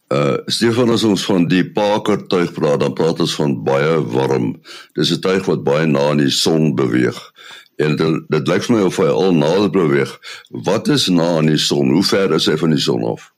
Uh 0.09 0.38
Stefan 0.47 0.90
as 0.90 1.04
ons 1.04 1.25
van 1.25 1.49
die 1.49 1.64
Parker 1.73 2.26
tuig 2.26 2.52
praat, 2.52 2.80
dan 2.80 2.92
praat 2.95 3.21
ons 3.21 3.35
van 3.35 3.62
baie 3.64 4.02
warm. 4.02 4.61
Dis 4.95 5.11
'n 5.11 5.21
tuig 5.21 5.45
wat 5.47 5.64
baie 5.64 5.87
na 5.87 6.11
in 6.11 6.18
die 6.18 6.30
son 6.30 6.75
beweeg. 6.75 7.33
En 7.76 7.97
dit 7.97 8.23
dit 8.28 8.49
lyk 8.49 8.62
vir 8.62 8.76
my 8.76 8.83
of 8.83 8.97
hy 8.97 9.11
al 9.11 9.35
nader 9.35 9.71
beweeg. 9.71 10.18
Wat 10.50 10.88
is 10.88 11.09
na 11.09 11.38
in 11.38 11.47
die 11.47 11.59
son? 11.59 11.90
Hoe 11.90 12.04
ver 12.04 12.33
is 12.33 12.47
hy 12.47 12.56
van 12.56 12.71
die 12.71 12.80
son 12.80 13.04
af? 13.04 13.33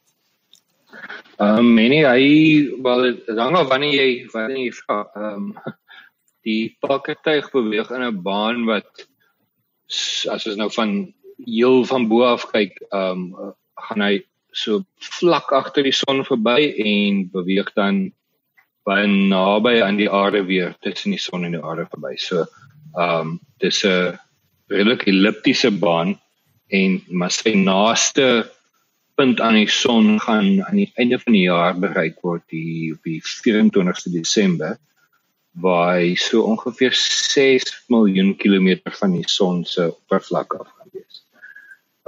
Ehm 1.38 1.58
um, 1.58 1.74
menie 1.74 2.04
hy 2.06 2.68
wel 2.82 3.16
hang 3.36 3.56
af 3.56 3.68
wanneer 3.68 3.94
jy 3.94 4.26
wanneer 4.32 4.58
jy 4.58 4.72
ehm 4.88 5.34
um, 5.34 5.54
die 6.42 6.76
pakketuig 6.80 7.50
beweeg 7.50 7.90
in 7.90 8.02
'n 8.02 8.22
baan 8.22 8.64
wat 8.64 9.08
as 9.88 10.46
ons 10.46 10.58
nou 10.60 10.70
van 10.74 11.14
heel 11.46 11.84
van 11.88 12.08
bo 12.08 12.24
af 12.28 12.48
kyk 12.52 12.80
ehm 12.90 13.24
um, 13.32 13.54
gaan 13.88 14.02
hy 14.02 14.14
so 14.52 14.82
vlak 15.18 15.52
agter 15.54 15.86
die 15.86 15.94
son 15.94 16.24
verby 16.26 16.72
en 16.82 17.28
beweeg 17.32 17.70
dan 17.76 18.08
baie 18.88 19.06
naby 19.06 19.78
aan 19.84 20.00
die 20.00 20.08
aarde 20.10 20.42
weer 20.48 20.74
tussen 20.84 21.14
die 21.14 21.20
son 21.22 21.44
en 21.44 21.54
die 21.56 21.62
aarde 21.62 21.86
verby. 21.92 22.14
So 22.16 22.46
ehm 22.96 23.20
um, 23.20 23.40
dis 23.62 23.84
'n 23.84 24.18
redelik 24.72 25.06
elliptiese 25.12 25.70
baan 25.70 26.16
en 26.68 27.00
maar 27.08 27.32
sy 27.32 27.54
naaste 27.54 28.48
punt 29.16 29.40
aan 29.40 29.58
die 29.58 29.70
son 29.70 30.18
gaan 30.20 30.62
aan 30.64 30.76
die 30.76 30.92
einde 31.00 31.18
van 31.18 31.32
die 31.32 31.46
jaar 31.46 31.74
bereik 31.74 32.20
word 32.22 32.44
die 32.52 32.92
op 32.94 33.02
die 33.02 33.20
24ste 33.24 34.12
Desember 34.12 34.76
waar 35.60 35.98
hy 35.98 36.14
so 36.14 36.42
ongeveer 36.42 36.94
6 36.94 37.84
miljoen 37.86 38.36
kilometer 38.36 38.92
van 39.00 39.16
die 39.16 39.28
son 39.28 39.64
se 39.64 39.88
oppervlak 39.88 40.54
af 40.54 40.66
gaan 40.66 40.90
wees. 40.92 41.22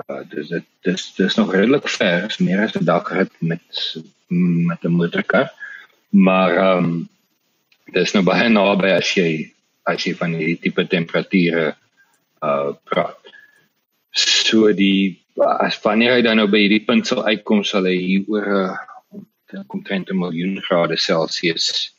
Uh 0.07 0.23
dis 0.31 0.49
dit 0.49 0.67
dis 0.87 1.07
dis 1.17 1.37
nog 1.39 1.55
redelik 1.55 1.89
ver, 1.89 2.27
is 2.29 2.39
meer 2.39 2.65
as 2.65 2.77
'n 2.77 2.85
dagrit 2.85 3.33
met 3.39 3.97
met 4.69 4.85
'n 4.85 4.97
motorkar. 4.99 5.51
Maar 6.11 6.57
ehm 6.57 6.85
um, 6.85 7.09
dis 7.93 8.13
nou 8.13 8.25
baie 8.25 8.49
naby 8.49 8.91
as 8.95 9.15
jy 9.15 9.53
as 9.83 10.05
jy 10.05 10.15
van 10.15 10.35
hierdie 10.35 10.61
tipe 10.61 10.87
temperature 10.87 11.75
uh 12.43 12.71
praat. 12.85 13.19
So 14.13 14.73
die 14.73 15.21
as 15.41 15.81
wanneer 15.83 16.15
hy 16.15 16.23
dan 16.23 16.37
nou 16.37 16.49
by 16.51 16.59
hierdie 16.59 16.85
punt 16.87 17.07
sal 17.07 17.25
uitkom 17.25 17.65
sal 17.65 17.85
hy 17.85 17.97
hier 17.97 18.25
oor 18.29 18.79
'n 19.53 19.65
omtrent 19.67 20.11
'n 20.11 20.19
miljoen 20.19 20.61
grade 20.63 20.97
Celsius 20.97 21.91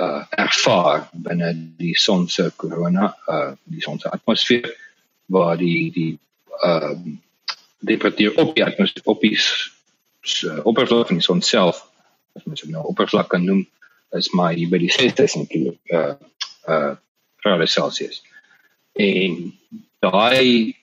uh 0.00 0.22
ervaar 0.30 1.08
binne 1.12 1.52
die 1.78 1.94
son 1.98 2.28
se 2.28 2.50
korona 2.56 3.14
uh 3.28 3.52
die 3.64 3.82
son 3.82 3.98
se 3.98 4.10
atmosfeer 4.10 4.68
waar 5.26 5.56
die 5.56 5.90
die 5.92 6.18
uh 6.64 6.94
temperatuur 7.86 8.38
op 8.42 8.54
die 8.54 8.64
atmosfeer 8.64 9.04
op 9.04 9.20
die 9.20 9.38
uh, 10.44 10.60
oppervlak 10.64 11.06
van 11.06 11.20
die 11.20 11.26
son 11.26 11.42
self 11.42 11.82
as 12.36 12.44
mens 12.44 12.60
dit 12.60 12.70
nou 12.70 12.84
oppervlak 12.92 13.28
kan 13.28 13.44
noem 13.44 13.66
is 14.16 14.30
maar 14.30 14.52
hier 14.52 14.70
by 14.70 14.78
die 14.78 14.92
6000 14.92 15.48
kilo 15.48 15.76
uh 15.92 16.14
uh 16.68 16.94
grade 17.44 17.66
Celsius 17.66 18.22
en 18.94 19.52
daai 20.00 20.74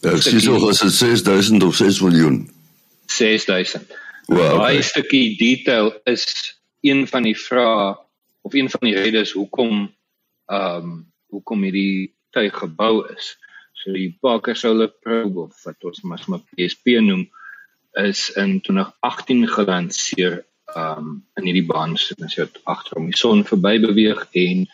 Ek 0.00 0.22
sê 0.24 0.38
so 0.40 0.56
as 0.70 0.80
dit 0.80 0.94
6000 0.96 1.62
of 1.66 1.74
6 1.76 1.98
miljoen. 2.00 2.36
6000. 3.12 3.84
Wow. 4.32 4.38
Daai 4.38 4.78
okay. 4.78 4.82
stukkie 4.82 5.36
detail 5.36 5.92
is 6.08 6.24
een 6.80 7.04
van 7.08 7.26
die 7.28 7.36
vrae 7.36 7.98
of 8.40 8.54
een 8.54 8.70
van 8.70 8.80
die 8.88 8.96
redes 8.96 9.32
hoekom 9.32 9.94
ehm 10.46 10.76
um, 10.76 10.98
hoekom 11.30 11.62
hierdie 11.62 12.14
tuig 12.34 12.56
gebou 12.58 13.06
is. 13.14 13.36
So 13.72 13.92
die 13.94 14.16
Parker 14.20 14.56
Solar 14.56 14.90
Probe 14.90 15.46
of 15.46 15.62
wat 15.64 15.84
ons 15.86 16.00
maar 16.02 16.42
PSP 16.56 16.98
noem 16.98 17.28
is 18.02 18.30
in 18.34 18.60
2018 18.60 19.46
gelanseer 19.48 20.44
ehm 20.74 20.98
um, 20.98 21.14
in 21.38 21.48
hierdie 21.50 21.66
baan 21.66 21.96
so 21.96 22.14
as 22.24 22.34
jy 22.38 22.48
agter 22.64 22.98
om 22.98 23.06
die 23.10 23.18
son 23.18 23.44
verby 23.46 23.78
beweeg 23.82 24.26
en 24.32 24.66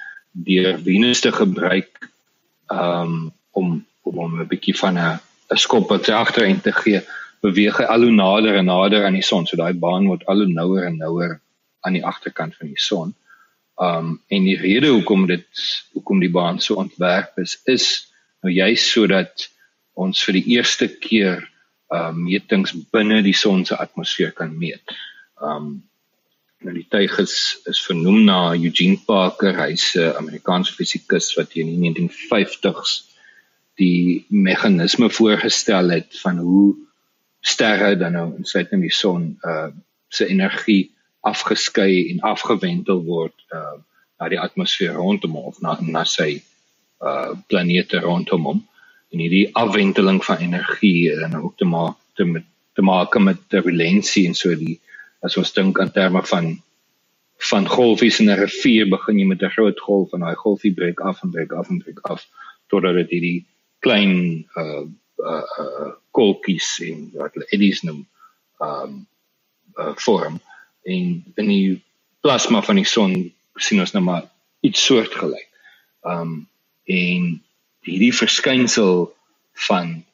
deur 0.49 0.79
Venus 0.89 1.21
te 1.21 1.33
gebruik 1.33 2.11
ehm 2.73 3.13
um, 3.13 3.33
om 3.53 3.87
om 4.03 4.19
om 4.19 4.41
'n 4.41 4.49
bietjie 4.49 4.77
van 4.79 4.99
'n 4.99 5.19
'n 5.51 5.57
skop 5.57 5.89
wat 5.89 6.09
agterin 6.09 6.61
te 6.61 6.73
gee, 6.73 7.01
beweeg 7.43 7.79
hy 7.79 7.85
al 7.85 8.03
hoe 8.03 8.15
nader 8.15 8.57
en 8.59 8.67
nader 8.71 9.05
aan 9.07 9.19
die 9.19 9.27
son. 9.27 9.47
So 9.47 9.57
daai 9.57 9.75
baan 9.75 10.09
word 10.11 10.27
al 10.27 10.43
hoe 10.43 10.51
nouer 10.51 10.87
en 10.87 10.99
nouer 10.99 11.39
aan 11.87 11.95
die 11.99 12.05
agterkant 12.05 12.57
van 12.57 12.73
die 12.73 12.83
son. 12.83 13.15
Um 13.76 14.23
en 14.28 14.45
die 14.49 14.56
rede 14.56 14.88
hoekom 14.88 15.26
dit 15.28 15.64
hoekom 15.92 16.21
die 16.21 16.33
baan 16.33 16.61
so 16.61 16.78
ontwerp 16.80 17.37
is 17.38 17.59
is 17.64 17.88
nou 18.40 18.52
juist 18.52 18.88
sodat 18.88 19.50
ons 19.92 20.23
vir 20.25 20.38
die 20.38 20.56
eerste 20.56 20.88
keer 20.88 21.45
um 21.92 22.23
metings 22.25 22.73
binne 22.92 23.21
die 23.23 23.37
son 23.37 23.64
se 23.64 23.76
atmosfeer 23.76 24.33
kan 24.33 24.56
meet. 24.59 24.97
Um 25.40 25.85
nou 26.64 26.73
die 26.73 26.87
tuig 26.88 27.18
is 27.21 27.37
is 27.68 27.83
vernoem 27.85 28.25
na 28.25 28.38
Eugene 28.54 28.97
Parker, 29.06 29.52
hy's 29.61 29.92
'n 29.95 30.16
Amerikaanse 30.23 30.73
fisikus 30.73 31.35
wat 31.37 31.52
in 31.54 31.68
die 31.68 31.78
1950s 31.85 33.04
die 33.76 34.25
meganisme 34.28 35.11
voorgestel 35.11 35.92
het 35.92 36.16
van 36.25 36.38
hoe 36.38 36.75
sterre 37.40 37.97
dan 37.97 38.12
nou 38.12 38.28
insluitend 38.38 38.83
die 38.83 38.95
son 38.95 39.37
uh 39.45 39.68
se 40.09 40.26
energie 40.30 40.96
afgeskei 41.30 42.09
en 42.12 42.25
afgewentel 42.33 43.02
word 43.04 43.37
uh 43.59 43.76
na 44.16 44.30
die 44.33 44.40
atmosfeer 44.40 44.95
rondom 44.97 45.35
hom 45.37 45.50
of 45.50 45.61
na 45.61 45.76
na 45.80 46.04
sy 46.09 46.30
uh 47.04 47.33
planete 47.50 48.00
rondom 48.00 48.49
hom. 48.49 48.61
En 49.12 49.23
hierdie 49.23 49.49
afwenteling 49.62 50.23
van 50.25 50.45
energie 50.49 51.12
en 51.12 51.37
ook 51.37 51.56
te 51.61 51.68
maak 51.68 51.97
te 52.16 52.25
met 52.25 52.47
te 52.76 52.83
maak 52.83 53.18
met 53.18 53.49
turbulensie 53.49 54.26
en 54.28 54.35
so 54.35 54.54
die 54.54 54.78
as 55.25 55.37
ons 55.40 55.52
dink 55.56 55.80
aan 55.80 55.92
terme 55.92 56.23
van 56.33 56.56
van 57.50 57.68
golfies 57.68 58.21
in 58.21 58.30
'n 58.30 58.40
rivier 58.40 58.88
begin 58.88 59.18
jy 59.18 59.26
met 59.26 59.42
'n 59.42 59.54
groot 59.56 59.80
golf 59.80 60.12
en 60.12 60.21
daai 60.21 60.35
golfie 60.35 60.75
breek 60.75 61.00
af 61.00 61.23
en 61.23 61.30
breek 61.30 61.52
af 61.52 61.68
en 61.68 61.78
breek 61.78 62.00
af 62.00 62.26
totdat 62.68 62.95
dit 62.95 63.11
hierdie 63.11 63.47
klein 63.80 64.45
uh 64.56 64.85
uh, 65.18 65.45
uh 65.62 65.90
kolkies 66.11 66.80
en 66.88 67.11
wat 67.14 67.35
hulle 67.35 67.49
eddies 67.50 67.83
noem 67.83 68.06
um 68.61 69.06
uh 69.80 69.95
vorm 69.97 70.40
en 70.87 71.07
in 71.43 71.50
die 71.50 71.83
plasma 72.25 72.62
van 72.62 72.81
die 72.81 72.88
son 72.88 73.14
sien 73.57 73.83
ons 73.83 73.95
nou 73.95 74.02
maar 74.07 74.26
iets 74.66 74.85
soortgelyk. 74.87 75.49
Um 76.07 76.47
en 76.87 77.25
hierdie 77.87 78.14
verskynsel 78.14 79.09
van 79.66 80.05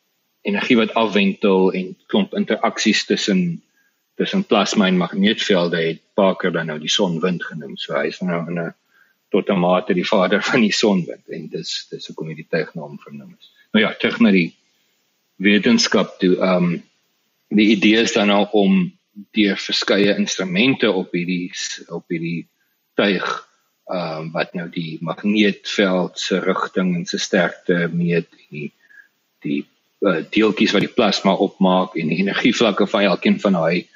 energie 0.48 0.78
wat 0.80 0.94
afwentel 0.96 1.72
en 1.76 1.92
klomp 2.08 2.34
interaksies 2.38 3.04
tussen 3.08 3.62
tussen 4.16 4.44
plasma 4.44 4.86
en 4.88 5.00
magneetvelde 5.00 5.80
het 5.80 6.00
Parker 6.16 6.52
dan 6.52 6.68
nou 6.72 6.78
die 6.80 6.92
sonwind 6.92 7.44
genoem. 7.44 7.76
So 7.76 7.96
hy 7.96 8.08
is 8.12 8.20
nou 8.20 8.40
in 8.48 8.60
'n 8.60 8.74
tot 9.30 9.48
'n 9.48 9.58
mate 9.58 9.94
die 9.94 10.08
vader 10.08 10.42
van 10.42 10.60
die 10.60 10.72
sonwind 10.72 11.28
en 11.28 11.48
dis 11.48 11.86
dis 11.90 12.06
hoekom 12.06 12.28
hy 12.28 12.34
die 12.34 12.50
tegnoom 12.50 12.98
vernoem 12.98 13.36
is 13.38 13.52
nou 13.72 13.84
ja, 13.84 13.92
terug 13.96 14.20
na 14.20 14.32
die 14.32 14.52
wetenskap 15.42 16.18
toe. 16.20 16.36
Um, 16.44 16.82
die 17.52 17.72
idee 17.74 18.04
is 18.04 18.14
dan 18.16 18.30
nou 18.32 18.44
om 18.56 18.84
deur 19.12 19.58
verskeie 19.60 20.16
instrumente 20.16 20.90
op 20.92 21.12
hierdie 21.12 21.50
op 21.92 22.08
hierdie 22.12 22.48
tuig 22.98 23.26
ehm 23.92 24.20
um, 24.20 24.28
wat 24.32 24.52
nou 24.54 24.68
die 24.70 24.98
magneetveld 25.02 26.18
se 26.18 26.38
rigting 26.40 26.94
en 26.96 27.06
se 27.06 27.18
sterkte 27.18 27.88
meet 27.92 28.28
en 28.30 28.46
die 28.50 28.68
die 29.42 29.58
uh, 30.06 30.22
deeltjies 30.30 30.72
wat 30.72 30.84
die 30.86 30.94
plasma 30.96 31.34
opmaak 31.34 31.96
en 31.98 32.12
die 32.12 32.20
energievlakke 32.22 32.86
van 32.86 33.08
elkeen 33.10 33.40
van 33.42 33.58
daai 33.58 33.88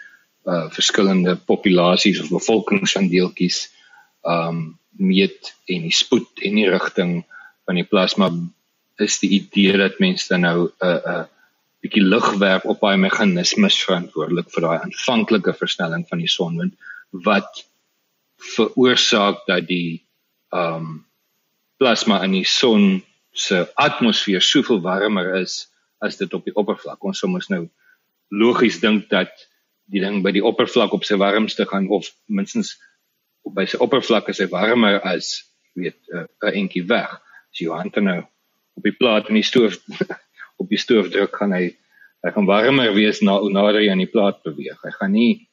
uh 0.47 0.67
verskillende 0.75 1.37
populasies 1.37 2.21
of 2.23 2.35
bevolkings 2.35 2.97
van 2.99 3.09
deeltjies 3.13 3.63
ehm 4.27 4.49
um, 4.49 4.67
meet 4.97 5.55
en 5.69 5.87
die 5.87 5.95
spoed 5.95 6.43
en 6.43 6.55
die 6.57 6.69
rigting 6.73 7.17
van 7.69 7.79
die 7.79 7.89
plasma 7.89 8.31
is 9.05 9.19
die 9.21 9.31
idee 9.39 9.77
dat 9.77 9.99
mense 10.01 10.29
dan 10.29 10.47
nou 10.49 10.59
'n 10.67 10.71
uh, 10.87 10.97
'n 10.97 11.11
uh, 11.15 11.25
bietjie 11.87 12.05
lig 12.05 12.29
werp 12.43 12.67
op 12.67 12.83
daai 12.83 12.99
meganismes 13.01 13.79
verantwoordelik 13.87 14.51
vir 14.55 14.67
daai 14.67 14.79
aanvanklike 14.83 15.55
versnelling 15.57 16.05
van 16.11 16.23
die 16.23 16.31
sonwind 16.31 16.75
wat 17.27 17.65
veroorsaak 18.55 19.45
dat 19.47 19.69
die 19.71 20.03
ehm 20.55 20.81
um, 20.83 20.95
plasma 21.77 22.23
in 22.25 22.33
die 22.33 22.47
son 22.49 23.03
se 23.37 23.67
atmosfeer 23.77 24.41
soveel 24.41 24.81
warmer 24.81 25.35
is 25.37 25.67
as 26.01 26.17
dit 26.17 26.33
op 26.35 26.45
die 26.45 26.55
oppervlak. 26.57 27.05
Ons 27.05 27.21
sou 27.21 27.29
mos 27.29 27.51
nou 27.53 27.67
logies 28.33 28.81
dink 28.81 29.11
dat 29.13 29.33
die 29.93 30.01
ding 30.01 30.23
by 30.25 30.33
die 30.33 30.45
oppervlak 30.45 30.95
op 30.97 31.05
sy 31.05 31.19
warmste 31.21 31.67
gaan 31.69 31.89
of 31.93 32.09
minstens 32.27 32.75
op 33.45 33.55
by 33.59 33.67
sy 33.69 33.79
oppervlak 33.85 34.31
is 34.33 34.41
hy 34.41 34.49
warmer 34.51 34.99
as 35.05 35.45
weet 35.77 36.01
'n 36.09 36.25
uh, 36.25 36.55
entjie 36.63 36.87
weg. 36.89 37.21
As 37.53 37.61
jy 37.61 37.69
hand 37.69 38.01
nou 38.01 38.23
op 38.77 38.83
die 38.83 38.97
plaat 38.97 39.29
in 39.29 39.37
die 39.37 39.47
stoof 39.47 39.77
op 40.57 40.69
die 40.69 40.81
stoof 40.81 41.11
druk 41.15 41.37
gaan 41.37 41.53
hy 41.53 41.77
hy 42.25 42.33
gaan 42.35 42.49
warmer 42.49 42.95
wees 42.97 43.21
na 43.23 43.37
nader 43.55 43.81
hy 43.81 43.91
aan 43.93 44.03
die 44.03 44.11
plaat 44.11 44.41
beweeg. 44.43 44.79
Hy 44.83 44.93
gaan 44.99 45.13
nie 45.15 45.47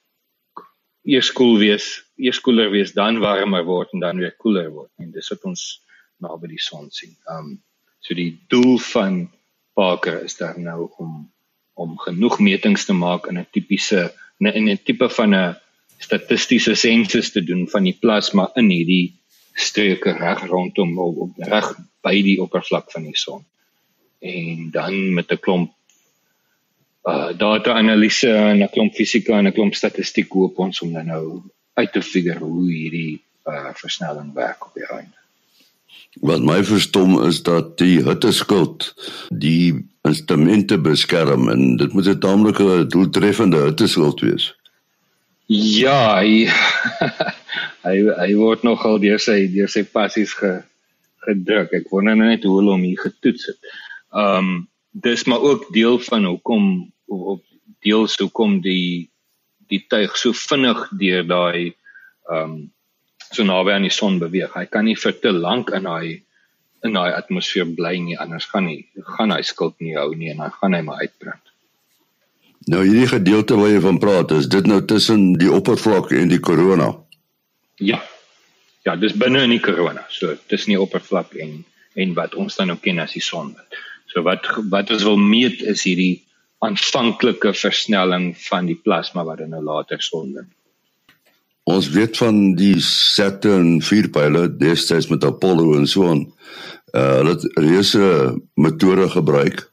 eers 1.04 1.30
koel 1.36 1.60
wees, 1.62 2.02
eers 2.18 2.40
koeler 2.42 2.72
wees 2.72 2.96
dan 2.98 3.20
warmer 3.22 3.66
word 3.68 3.94
en 3.94 4.02
dan 4.02 4.22
weer 4.22 4.34
koeler 4.40 4.72
word. 4.72 4.90
En 4.98 5.12
dis 5.12 5.30
wat 5.30 5.44
ons 5.50 5.64
naby 6.24 6.54
die 6.56 6.64
son 6.64 6.90
sien. 6.92 7.14
Um 7.30 7.60
so 8.04 8.16
die 8.18 8.34
doel 8.52 8.80
van 8.84 9.30
Parker 9.78 10.24
is 10.24 10.36
daar 10.40 10.60
nou 10.60 10.90
om 11.00 11.14
om 11.74 11.96
genoeg 11.98 12.38
metings 12.40 12.86
te 12.86 12.94
maak 12.94 13.28
in 13.30 13.40
'n 13.40 13.48
tipiese 13.52 14.12
in 14.40 14.70
'n 14.70 14.78
tipe 14.86 15.10
van 15.10 15.34
'n 15.36 15.56
statistiese 15.98 16.76
sensus 16.76 17.32
te 17.32 17.42
doen 17.44 17.68
van 17.70 17.84
die 17.84 17.98
plasma 18.00 18.52
in 18.56 18.70
hierdie 18.70 19.14
streke 19.56 20.12
reg 20.18 20.46
rondom 20.50 20.98
op 21.00 21.32
reg 21.38 21.74
by 22.04 22.16
die 22.22 22.40
oppervlak 22.42 22.92
van 22.92 23.04
die 23.04 23.18
son. 23.18 23.46
En 24.24 24.70
dan 24.72 25.14
met 25.14 25.32
'n 25.32 25.40
klomp 25.40 25.72
uh 27.04 27.32
data-analise 27.38 28.32
en 28.32 28.64
'n 28.64 28.70
klomp 28.70 28.94
fisika 28.94 29.38
en 29.38 29.48
'n 29.48 29.54
klomp 29.58 29.76
statistiek 29.76 30.32
hoop 30.32 30.60
ons 30.60 30.82
om 30.82 30.94
dan 30.94 31.06
nou 31.06 31.42
uit 31.74 31.92
te 31.92 32.02
figure 32.02 32.40
hoe 32.40 32.72
hierdie 32.72 33.22
uh 33.46 33.74
versnelling 33.74 34.34
werk 34.34 34.66
op 34.66 34.74
die 34.74 34.88
einde. 34.88 35.18
Wat 36.22 36.42
my 36.42 36.64
verstom 36.64 37.18
is 37.28 37.44
dat 37.44 37.78
die 37.78 38.04
hitteskuld 38.04 38.94
die 39.30 39.92
instrumente 40.02 40.78
beskerm 40.78 41.50
en 41.50 41.78
dit 41.78 41.94
moet 41.94 42.08
'n 42.08 42.20
taamlike 42.20 42.86
doeltreffende 42.88 43.58
hitteskuld 43.58 44.20
wees. 44.20 44.56
Ja, 45.46 46.20
hy 46.20 46.48
hy, 47.88 47.98
hy 48.00 48.36
word 48.36 48.64
nogal 48.64 49.00
deur 49.00 49.20
sy 49.20 49.48
deur 49.52 49.70
sy 49.70 49.84
passies 49.84 50.34
ge 50.34 50.62
gedruk. 51.24 51.74
Ek 51.74 51.90
wonder 51.92 52.16
net 52.16 52.44
hoe 52.44 52.58
hulle 52.60 52.72
hom 52.72 52.84
hier 52.84 53.00
getoets 53.00 53.46
het. 53.52 53.60
Um 54.14 54.70
dis 54.94 55.24
maar 55.26 55.42
ook 55.42 55.72
deel 55.74 55.98
van 56.00 56.26
hoekom 56.26 56.94
of 57.06 57.42
deels 57.82 58.16
hoekom 58.22 58.62
die 58.62 59.10
die 59.68 59.82
tuig 59.90 60.14
so 60.18 60.38
vinnig 60.38 60.86
deur 61.00 61.26
daai 61.28 61.74
ehm 62.30 62.52
um, 62.52 62.62
so 63.34 63.44
naby 63.44 63.72
aan 63.74 63.88
die 63.88 63.94
son 63.94 64.20
beweeg. 64.22 64.54
Hy 64.54 64.68
kan 64.70 64.86
nie 64.86 64.96
vir 65.00 65.16
te 65.20 65.32
lank 65.34 65.72
in 65.74 65.88
daai 65.90 66.22
in 66.86 66.94
daai 66.94 67.16
atmosfeer 67.16 67.66
bly 67.78 67.96
nie 68.04 68.18
anders 68.20 68.46
gaan 68.52 68.68
nie 68.68 68.84
gaan 69.18 69.34
hy 69.34 69.42
skuld 69.42 69.80
nie 69.82 69.96
hou 69.98 70.12
nie 70.16 70.30
en 70.34 70.44
dan 70.44 70.54
gaan 70.60 70.78
hy 70.78 70.82
maar 70.86 71.02
uitbrand. 71.02 71.54
Nou 72.72 72.84
hierdie 72.86 73.10
gedeelte 73.12 73.58
waar 73.60 73.72
jy 73.74 73.80
van 73.84 74.00
praat, 74.00 74.32
is 74.32 74.48
dit 74.48 74.68
nou 74.70 74.80
tussen 74.88 75.34
die 75.40 75.52
oppervlak 75.52 76.14
en 76.16 76.30
die 76.32 76.40
korona? 76.40 76.94
Ja. 77.82 78.00
Ja, 78.84 78.96
dis 79.00 79.16
binne 79.16 79.44
in 79.48 79.56
die 79.56 79.64
korona. 79.64 80.06
So 80.12 80.36
tussen 80.48 80.76
die 80.76 80.80
oppervlak 80.80 81.36
en 81.40 81.64
en 81.94 82.14
wat 82.18 82.34
ons 82.40 82.56
dan 82.58 82.72
nou 82.72 82.78
ken 82.82 83.04
as 83.04 83.14
die 83.14 83.22
son. 83.22 83.52
So 84.14 84.22
wat 84.22 84.46
wat 84.70 84.92
ons 84.94 85.04
wil 85.04 85.18
meet 85.18 85.62
is 85.62 85.84
hierdie 85.88 86.22
aanvanklike 86.64 87.52
versnelling 87.58 88.34
van 88.46 88.70
die 88.70 88.78
plasma 88.78 89.26
wat 89.28 89.42
dan 89.42 89.56
nou 89.56 89.64
later 89.66 90.02
sonde. 90.02 90.46
Ons 91.64 91.90
weet 91.96 92.18
van 92.20 92.54
die 92.60 92.76
Saturn 92.84 93.82
4 93.82 94.10
pile 94.14 94.48
destyds 94.60 95.10
met 95.10 95.24
Apollo 95.24 95.78
en 95.80 95.88
so 95.88 96.10
aan. 96.12 96.28
Uh 96.94 97.10
hulle 97.20 97.36
het 97.36 97.46
reuse 97.58 98.10
metode 98.54 99.10
gebruik 99.10 99.66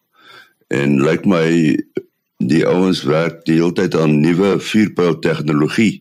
en 0.72 1.00
lyk 1.04 1.26
my 1.28 1.46
die 2.40 2.62
ouens 2.64 3.02
werk 3.04 3.42
die 3.44 3.58
hele 3.58 3.74
tyd 3.76 3.94
aan 3.98 4.20
nuwe 4.22 4.56
vuurpyl 4.64 5.18
tegnologie. 5.20 6.00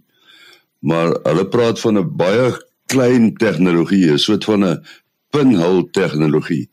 Maar 0.79 1.17
hulle 1.25 1.48
praat 1.51 1.79
van 1.84 2.00
'n 2.00 2.15
baie 2.15 2.53
klein 2.88 3.34
tegnologie, 3.36 4.12
'n 4.12 4.17
soort 4.17 4.46
van 4.46 4.63
'n 4.65 4.84
pinhole 5.29 5.89
tegnologie. 5.91 6.69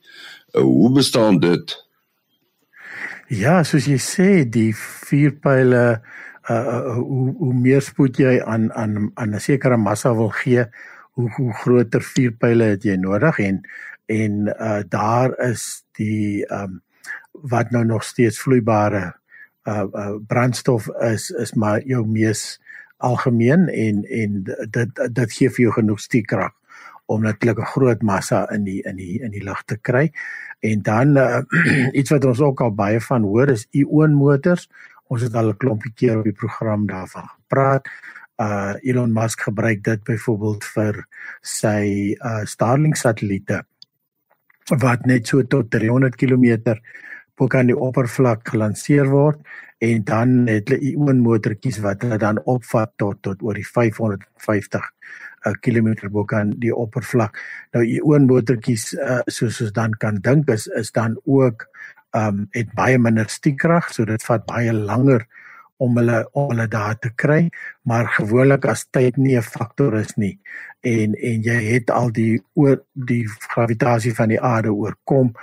Uh, 0.56 0.62
hoe 0.62 0.92
bestaan 0.92 1.38
dit? 1.38 1.84
Ja, 3.28 3.62
soos 3.66 3.88
jy 3.90 3.98
sê, 4.00 4.28
die 4.48 4.70
vuurpyle 4.76 5.84
uh, 6.48 6.56
uh 6.56 6.94
hoe 6.96 7.32
hoe 7.40 7.54
meer 7.54 7.82
spoed 7.82 8.20
jy 8.22 8.38
aan 8.40 8.70
aan 8.72 9.10
aan 9.14 9.34
'n 9.34 9.40
sekere 9.42 9.76
massa 9.76 10.14
wil 10.14 10.30
gee, 10.30 10.64
hoe 11.16 11.30
hoe 11.36 11.52
groter 11.52 12.02
vuurpyle 12.02 12.64
het 12.64 12.84
jy 12.84 12.96
nodig 12.96 13.38
en 13.38 13.60
en 14.06 14.46
uh 14.48 14.82
daar 14.88 15.34
is 15.50 15.84
die 15.98 16.44
um 16.52 16.82
wat 17.32 17.70
nou 17.70 17.84
nog 17.84 18.04
steeds 18.04 18.38
vloeibare 18.40 19.12
uh, 19.68 19.84
uh 19.92 20.14
brandstof 20.26 20.88
is 21.12 21.30
is 21.30 21.52
maar 21.54 21.82
jou 21.84 22.06
mees 22.06 22.60
algemeen 22.96 23.68
en 23.68 24.04
en 24.04 24.42
dit 24.70 25.02
dit 25.12 25.32
gee 25.32 25.50
vir 25.50 25.62
jou 25.66 25.72
genoeg 25.72 26.00
stiekrag 26.00 26.54
om 27.06 27.22
natuurlik 27.22 27.58
'n 27.58 27.72
groot 27.74 28.02
massa 28.02 28.50
in 28.50 28.64
die 28.64 28.82
in 28.82 28.96
die 28.96 29.20
in 29.22 29.30
die 29.30 29.44
lug 29.44 29.62
te 29.64 29.76
kry. 29.76 30.12
En 30.60 30.82
dan 30.82 31.16
uh, 31.16 31.40
iets 31.98 32.10
wat 32.10 32.24
ons 32.24 32.40
ook 32.40 32.60
al 32.60 32.74
baie 32.74 33.00
van 33.00 33.22
hoor 33.22 33.48
is 33.48 33.66
ionmotors. 33.70 34.68
Ons 35.06 35.22
het 35.22 35.34
al 35.34 35.48
'n 35.48 35.56
klompie 35.56 35.92
keer 35.94 36.18
op 36.18 36.24
die 36.24 36.32
program 36.32 36.86
daarvan 36.86 37.28
gepraat. 37.28 37.88
Uh 38.36 38.74
Elon 38.82 39.12
Musk 39.12 39.40
gebruik 39.40 39.82
dit 39.84 40.02
byvoorbeeld 40.04 40.64
vir 40.64 41.06
sy 41.40 42.16
uh 42.20 42.44
Starlink 42.44 42.96
satelliete 42.96 43.64
wat 44.74 45.06
net 45.06 45.26
so 45.26 45.42
tot 45.46 45.70
300 45.70 46.16
km 46.16 46.74
bo 47.36 47.48
kan 47.52 47.68
die 47.68 47.76
oppervlak 47.76 48.48
gelanseer 48.48 49.08
word 49.12 49.40
en 49.84 50.04
dan 50.08 50.46
het 50.48 50.70
hulle 50.72 50.92
ionmotortjies 50.92 51.82
wat 51.84 52.04
hulle 52.04 52.18
dan 52.18 52.40
opvat 52.48 52.94
tot 52.96 53.20
tot 53.22 53.42
oor 53.44 53.58
die 53.58 53.66
550 53.68 54.92
'n 55.46 55.58
kilometer 55.60 56.10
bo 56.10 56.24
kan 56.24 56.54
die 56.58 56.74
oppervlak. 56.74 57.38
Nou 57.72 57.84
ionmotortjies 57.84 58.94
uh, 58.94 59.20
soos 59.26 59.60
ons 59.60 59.72
dan 59.72 59.94
kan 59.94 60.18
dink 60.20 60.48
is 60.50 60.66
is 60.66 60.92
dan 60.92 61.20
ook 61.24 61.68
ehm 62.16 62.28
um, 62.28 62.46
het 62.50 62.72
baie 62.74 62.98
minder 62.98 63.28
stiekrag, 63.28 63.92
so 63.92 64.04
dit 64.04 64.22
vat 64.22 64.46
baie 64.46 64.72
langer 64.72 65.26
om 65.76 65.96
hulle 65.98 66.28
om 66.32 66.50
hulle 66.50 66.68
daar 66.68 66.98
te 66.98 67.10
kry, 67.14 67.50
maar 67.82 68.08
gewoonlik 68.16 68.64
as 68.64 68.86
tyd 68.90 69.16
nie 69.16 69.36
'n 69.36 69.42
faktor 69.42 69.94
is 70.00 70.16
nie. 70.16 70.38
En 70.80 71.14
en 71.14 71.42
jy 71.42 71.60
het 71.72 71.90
al 71.90 72.10
die 72.12 72.42
oor 72.54 72.82
die 72.92 73.26
gravitasie 73.26 74.14
van 74.14 74.28
die 74.28 74.40
aarde 74.40 74.72
oorkom 74.72 75.34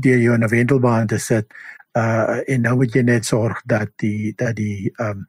deur 0.00 0.18
jou 0.18 0.34
in 0.34 0.44
'n 0.44 0.48
wentelbaan 0.48 1.06
te 1.06 1.18
sit 1.18 1.46
uh 1.96 2.40
en 2.46 2.60
nou 2.62 2.76
moet 2.76 2.94
jy 2.94 3.02
net 3.02 3.24
sorg 3.24 3.62
dat 3.64 3.88
die 3.96 4.32
dat 4.36 4.56
die 4.56 4.92
ehm 4.98 5.10
um, 5.10 5.26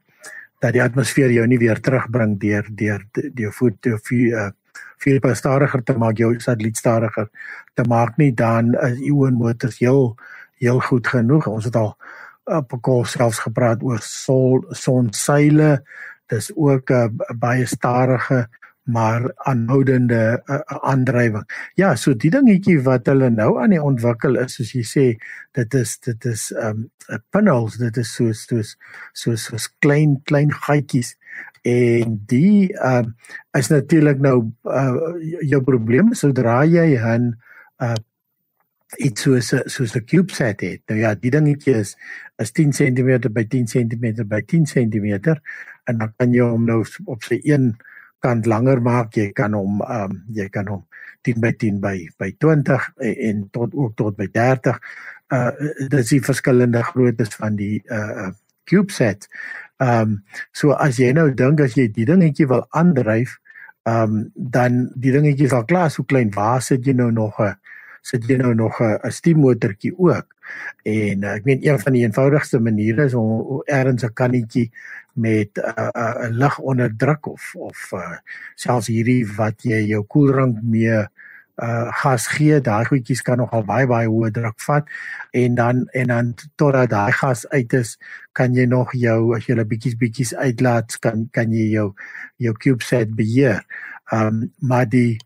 dat 0.60 0.72
die 0.72 0.82
atmosfeer 0.82 1.30
jou 1.30 1.46
nie 1.46 1.58
weer 1.58 1.80
terugbring 1.80 2.38
deur 2.40 2.66
deur 2.70 3.04
die 3.12 3.50
voet 3.50 3.82
te 3.82 3.98
vuur 4.02 4.52
veel 4.98 5.20
uh, 5.22 5.34
stadiger 5.34 5.82
te 5.82 5.94
maak 5.98 6.18
jou 6.18 6.32
satelliet 6.40 6.76
stadiger 6.76 7.28
te 7.74 7.84
maak 7.88 8.16
nie. 8.18 8.32
Dan 8.34 8.74
is 8.74 8.98
ion 8.98 9.38
motors 9.38 9.78
heel 9.78 10.16
heel 10.58 10.80
goed 10.80 11.06
genoeg. 11.06 11.46
Ons 11.46 11.68
het 11.70 11.76
al 11.76 11.94
op 12.48 12.72
'n 12.72 12.80
kol 12.80 13.04
selfs 13.04 13.38
gepraat 13.38 13.82
oor 13.82 14.00
sol 14.00 14.64
sonseile. 14.70 15.82
Dis 16.26 16.50
ook 16.56 16.90
'n 16.90 16.94
uh, 16.94 17.36
baie 17.38 17.66
stadige 17.66 18.48
maar 18.88 19.32
aanhoudende 19.36 20.42
uh, 20.46 20.60
aandrywing. 20.66 21.44
Ja, 21.74 21.92
so 21.96 22.14
die 22.16 22.30
dingetjie 22.32 22.78
wat 22.86 23.06
hulle 23.10 23.28
nou 23.30 23.50
aan 23.60 23.74
die 23.74 23.82
ontwikkel 23.82 24.38
is 24.40 24.56
soos 24.56 24.72
jy 24.72 24.84
sê, 24.88 25.04
dit 25.58 25.76
is 25.76 25.98
dit 26.06 26.28
is 26.30 26.48
ehm 26.56 26.86
um, 27.08 27.20
panels, 27.32 27.76
dit 27.80 27.96
is 28.00 28.14
so 28.14 28.32
so 28.32 28.62
so 29.12 29.36
so 29.36 29.60
klein 29.84 30.16
klein 30.24 30.52
gaatjies. 30.52 31.14
En 31.68 32.16
die 32.30 32.72
um, 32.84 33.14
is 33.56 33.68
natuurlik 33.68 34.20
nou 34.24 34.36
uh, 34.64 35.16
jou 35.44 35.60
probleem 35.64 36.14
sodra 36.16 36.62
jy 36.64 36.96
'n 36.96 37.34
uh 37.84 37.96
iets 38.96 39.22
soos 39.22 39.52
soos 39.66 39.94
'n 39.96 40.04
CubeSat 40.04 40.60
het. 40.60 40.82
Nou 40.88 41.00
ja, 41.00 41.14
die 41.14 41.30
dingetjie 41.30 41.74
is 41.74 41.96
is 42.38 42.52
10 42.52 42.72
cm 42.72 43.28
by 43.32 43.44
10 43.44 43.66
cm 43.66 44.24
by 44.26 44.40
10 44.40 44.64
cm 44.64 45.36
en 45.84 45.98
dan 45.98 46.12
kan 46.16 46.32
jy 46.32 46.40
hom 46.40 46.64
nou 46.64 46.84
op 47.04 47.22
sy 47.22 47.40
een 47.42 47.76
kan 48.18 48.42
langer 48.42 48.80
maak. 48.82 49.14
Jy 49.14 49.32
kan 49.32 49.52
hom 49.52 49.82
ehm 49.82 50.10
um, 50.10 50.24
jy 50.32 50.48
kan 50.48 50.66
hom 50.66 50.86
10 51.22 51.40
by 51.40 51.52
10 51.52 51.80
by 51.80 52.08
by 52.18 52.32
20 52.38 52.92
en, 52.96 53.14
en 53.28 53.48
tot 53.50 53.74
ook 53.74 53.96
tot 53.96 54.16
by 54.16 54.28
30. 54.32 54.80
Uh 55.28 55.50
dit 55.88 56.00
is 56.00 56.08
die 56.08 56.24
verskillende 56.24 56.82
groottes 56.82 57.34
van 57.34 57.56
die 57.56 57.82
uh 57.90 58.30
CubeSat. 58.64 59.28
Ehm 59.78 60.00
um, 60.00 60.24
so 60.52 60.72
as 60.72 60.96
jy 60.96 61.12
nou 61.12 61.30
dink 61.34 61.60
as 61.60 61.76
jy 61.76 61.88
die 61.92 62.06
dingetjie 62.08 62.48
wil 62.48 62.66
aandryf, 62.70 63.38
ehm 63.84 64.02
um, 64.02 64.30
dan 64.34 64.90
die 64.94 65.12
dingetjie 65.12 65.46
is 65.46 65.52
al 65.52 65.64
klaar 65.64 65.90
so 65.90 66.02
klein. 66.02 66.32
Waar 66.34 66.62
sit 66.62 66.86
jy 66.86 66.92
nou 66.92 67.10
nog 67.12 67.40
'n 67.40 67.54
sit 68.02 68.28
jy 68.28 68.36
nou 68.36 68.54
nog 68.54 68.80
'n 68.80 69.10
steammotortjie 69.10 69.94
ook? 69.98 70.26
En 70.82 71.22
uh, 71.22 71.34
ek 71.34 71.44
weet 71.44 71.64
een 71.64 71.78
van 71.78 71.92
die 71.92 72.02
eenvoudigste 72.02 72.60
maniere 72.60 73.04
is 73.04 73.14
om 73.14 73.62
ergens 73.66 74.04
'n 74.04 74.12
kannetjie 74.12 74.70
met 75.12 75.50
'n 75.58 75.60
uh, 75.60 75.90
'n 75.94 76.32
uh, 76.32 76.38
lig 76.38 76.58
onder 76.58 76.96
druk 76.96 77.26
of 77.26 77.54
of 77.54 77.92
uh, 77.92 78.18
selfs 78.54 78.86
hierdie 78.86 79.26
wat 79.36 79.62
jy 79.62 79.86
jou 79.86 80.04
koelrank 80.04 80.62
mee 80.62 81.06
uh 81.58 81.90
gas 82.02 82.26
gee, 82.30 82.60
daai 82.62 82.84
goedjies 82.86 83.22
kan 83.26 83.40
nogal 83.42 83.64
baie 83.66 83.86
baie 83.90 84.06
hoë 84.06 84.30
druk 84.34 84.60
vat 84.62 84.86
en 85.40 85.56
dan 85.58 85.80
en 86.00 86.12
dan 86.12 86.34
totdat 86.60 86.90
daai 86.92 87.12
gas 87.12 87.46
uit 87.50 87.72
is, 87.74 87.96
kan 88.32 88.54
jy 88.54 88.66
nog 88.70 88.94
jou 88.94 89.34
as 89.36 89.48
jy 89.48 89.56
'n 89.58 89.66
bietjies 89.66 89.96
bietjies 89.98 90.34
uitlaat, 90.34 90.98
kan 91.00 91.26
kan 91.32 91.50
jy 91.52 91.66
jou 91.74 91.94
jou 92.38 92.54
CubeSat 92.54 93.14
beheer. 93.14 93.64
Um 94.12 94.52
maar 94.60 94.86
die 94.86 95.18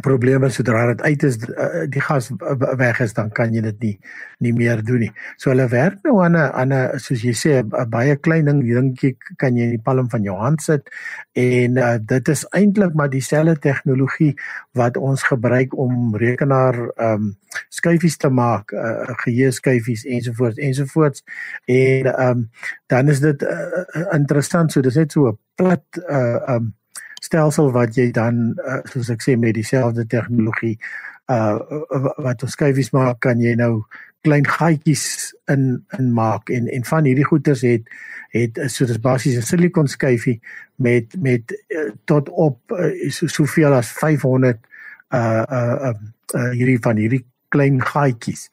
probleme 0.00 0.48
sodra 0.48 0.86
dit 0.88 1.02
uit 1.04 1.22
is 1.22 1.36
eh, 1.44 1.84
die 1.92 2.00
gas 2.00 2.30
weg 2.80 3.00
is 3.04 3.12
dan 3.12 3.28
kan 3.36 3.52
jy 3.52 3.60
dit 3.60 3.82
nie 3.84 3.96
nie 4.40 4.52
meer 4.56 4.80
doen 4.82 5.04
nie. 5.04 5.10
So 5.36 5.50
hulle 5.52 5.68
werk 5.68 6.00
nou 6.06 6.22
aan 6.24 6.32
'n 6.32 6.50
aan 6.56 6.72
'n 6.72 6.98
soos 6.98 7.20
jy 7.22 7.34
sê 7.36 7.60
'n 7.60 7.90
baie 7.90 8.16
klein 8.16 8.44
ding, 8.46 8.62
dink 8.64 9.04
ek 9.04 9.18
kan 9.36 9.56
jy 9.56 9.64
in 9.64 9.76
die 9.76 9.84
palm 9.84 10.08
van 10.08 10.22
jou 10.22 10.36
hand 10.36 10.62
sit. 10.62 10.88
En 11.34 11.76
uh, 11.76 11.98
dit 12.00 12.28
is 12.28 12.44
eintlik 12.50 12.94
maar 12.94 13.10
dieselfde 13.10 13.58
tegnologie 13.58 14.34
wat 14.72 14.96
ons 14.96 15.22
gebruik 15.22 15.76
om 15.76 16.16
rekenaar 16.16 16.74
ehm 16.96 17.12
um, 17.12 17.36
skuifies 17.68 18.16
te 18.16 18.30
maak, 18.30 18.72
uh, 18.72 19.04
geheue 19.24 19.50
skuifies 19.50 20.04
ensovoorts 20.04 20.56
ensovoorts 20.56 21.22
en 21.66 22.06
ehm 22.06 22.28
um, 22.28 22.50
dan 22.86 23.08
is 23.08 23.20
dit 23.20 23.42
uh, 23.42 24.12
interessant. 24.12 24.72
So 24.72 24.80
dis 24.80 24.96
net 24.96 25.12
so 25.12 25.28
'n 25.28 25.38
plat 25.54 25.84
uh, 26.08 26.40
um, 26.48 26.74
stelsel 27.22 27.70
wat 27.72 27.96
jy 27.96 28.10
dan 28.10 28.54
uh, 28.58 28.82
soos 28.90 29.10
ek 29.14 29.22
sê 29.22 29.36
met 29.38 29.54
dieselfde 29.54 30.06
tegnologie 30.10 30.76
uh 31.30 31.58
wat 32.18 32.42
ons 32.42 32.56
skyfies 32.56 32.90
maak 32.92 33.20
kan 33.22 33.40
jy 33.40 33.54
nou 33.54 33.84
klein 34.26 34.46
gaatjies 34.46 35.34
in 35.50 35.84
in 35.98 36.12
maak. 36.14 36.50
En 36.50 36.68
en 36.68 36.84
van 36.84 37.04
hierdie 37.04 37.26
goeters 37.26 37.62
het 37.66 37.86
het 38.32 38.58
so 38.72 38.86
dis 38.86 39.00
basies 39.00 39.36
'n 39.36 39.46
silikon 39.46 39.88
skyfie 39.88 40.40
met 40.76 41.14
met 41.18 41.52
uh, 41.68 41.90
tot 42.04 42.28
op 42.28 42.58
uh, 42.72 43.10
so 43.10 43.26
soveel 43.26 43.72
as 43.72 43.92
500 43.92 44.58
uh 45.10 45.18
uh, 45.18 45.76
uh 45.88 45.94
uh 46.34 46.50
hierdie 46.50 46.78
van 46.80 46.96
hierdie 46.96 47.26
klein 47.48 47.82
gaatjies. 47.82 48.50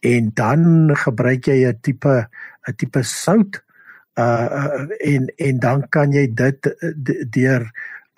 En 0.00 0.30
dan 0.34 0.90
gebruik 0.96 1.46
jy 1.46 1.66
'n 1.66 1.78
tipe 1.80 2.28
'n 2.68 2.74
tipe 2.76 3.02
sout 3.02 3.62
uh, 4.18 4.48
uh 4.60 4.88
en 5.00 5.32
en 5.36 5.58
dan 5.58 5.88
kan 5.88 6.12
jy 6.12 6.34
dit 6.34 6.76
deur 7.30 7.70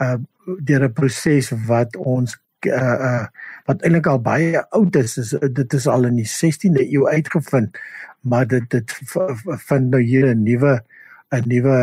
uh 0.05 0.17
deur 0.61 0.85
'n 0.85 0.93
proses 0.93 1.53
wat 1.67 1.97
ons 1.97 2.37
uh, 2.67 2.97
uh 3.11 3.27
wat 3.67 3.83
eintlik 3.83 4.07
al 4.07 4.21
baie 4.21 4.61
oud 4.77 4.97
is, 4.97 5.17
is 5.19 5.31
dit 5.61 5.75
is 5.75 5.87
al 5.87 6.05
in 6.05 6.17
die 6.21 6.29
16de 6.29 6.85
eeu 6.85 7.09
uitgevind 7.09 7.79
maar 8.25 8.47
dit 8.49 8.71
dit 8.71 8.93
vind 9.69 9.91
nou 9.91 10.03
hier 10.03 10.27
'n 10.35 10.43
nuwe 10.43 10.81
'n 11.33 11.43
nuwe 11.47 11.77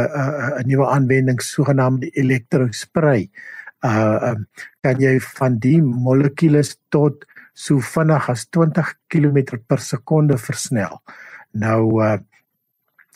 'n 0.60 0.68
nuwe 0.68 0.88
aanwending 0.88 1.42
sogenaamde 1.42 2.10
elektrosprei. 2.10 3.30
Uh 3.86 4.18
um, 4.30 4.48
kan 4.82 5.00
jy 5.00 5.20
van 5.20 5.58
die 5.60 5.82
molekules 5.82 6.78
tot 6.90 7.26
so 7.54 7.80
vinnig 7.80 8.30
as 8.30 8.46
20 8.50 8.94
km 9.08 9.58
per 9.68 9.80
sekonde 9.80 10.38
versnel. 10.38 11.02
Nou 11.52 12.04
uh 12.04 12.18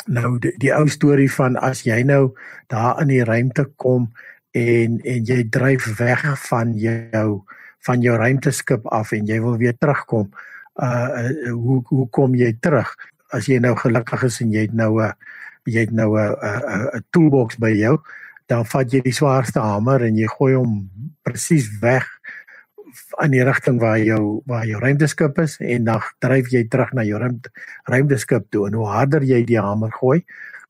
nou 0.05 0.39
die, 0.39 0.53
die 0.57 0.73
ou 0.73 0.87
storie 0.87 1.31
van 1.31 1.55
as 1.55 1.81
jy 1.83 2.03
nou 2.03 2.35
daar 2.67 3.01
in 3.01 3.07
die 3.07 3.23
ruimte 3.23 3.65
kom 3.75 4.11
en 4.55 4.99
en 5.03 5.25
jy 5.27 5.43
dryf 5.51 5.87
weg 5.99 6.23
van 6.47 6.73
jou 6.79 7.43
van 7.85 8.01
jou 8.01 8.15
ruimteskip 8.17 8.87
af 8.95 9.11
en 9.13 9.27
jy 9.27 9.39
wil 9.43 9.57
weer 9.61 9.75
terugkom 9.77 10.31
uh 10.81 11.51
hoe 11.51 11.81
hoe 11.89 12.07
kom 12.09 12.35
jy 12.35 12.53
terug? 12.59 12.89
As 13.31 13.47
jy 13.47 13.59
nou 13.59 13.75
gelukkig 13.79 14.23
is 14.27 14.41
en 14.41 14.51
jy 14.51 14.67
het 14.67 14.73
nou 14.73 15.01
'n 15.01 15.13
jy 15.65 15.87
het 15.87 15.91
nou 15.91 16.17
'n 16.17 16.35
'n 16.41 16.87
'n 16.97 17.03
toolbox 17.11 17.57
by 17.59 17.71
jou 17.71 17.99
dan 18.47 18.65
vat 18.65 18.91
jy 18.93 19.01
die 19.01 19.15
swaarste 19.15 19.59
hamer 19.59 20.03
en 20.05 20.17
jy 20.17 20.27
gooi 20.27 20.53
hom 20.55 20.89
presies 21.25 21.69
weg 21.81 22.05
in 23.23 23.31
die 23.31 23.43
rigting 23.43 23.79
waar 23.79 23.99
jou 23.99 24.41
waar 24.45 24.65
jou 24.65 24.79
ruimteskip 24.79 25.39
is 25.39 25.57
en 25.59 25.83
dan 25.83 26.01
dryf 26.19 26.51
jy 26.53 26.63
terug 26.67 26.93
na 26.93 27.03
jou 27.03 27.19
ruimte 27.19 27.49
ruimteskip 27.83 28.51
toe. 28.51 28.67
En 28.67 28.73
hoe 28.73 28.87
harder 28.87 29.23
jy 29.23 29.43
die 29.45 29.59
hamer 29.59 29.91
gooi 29.91 30.23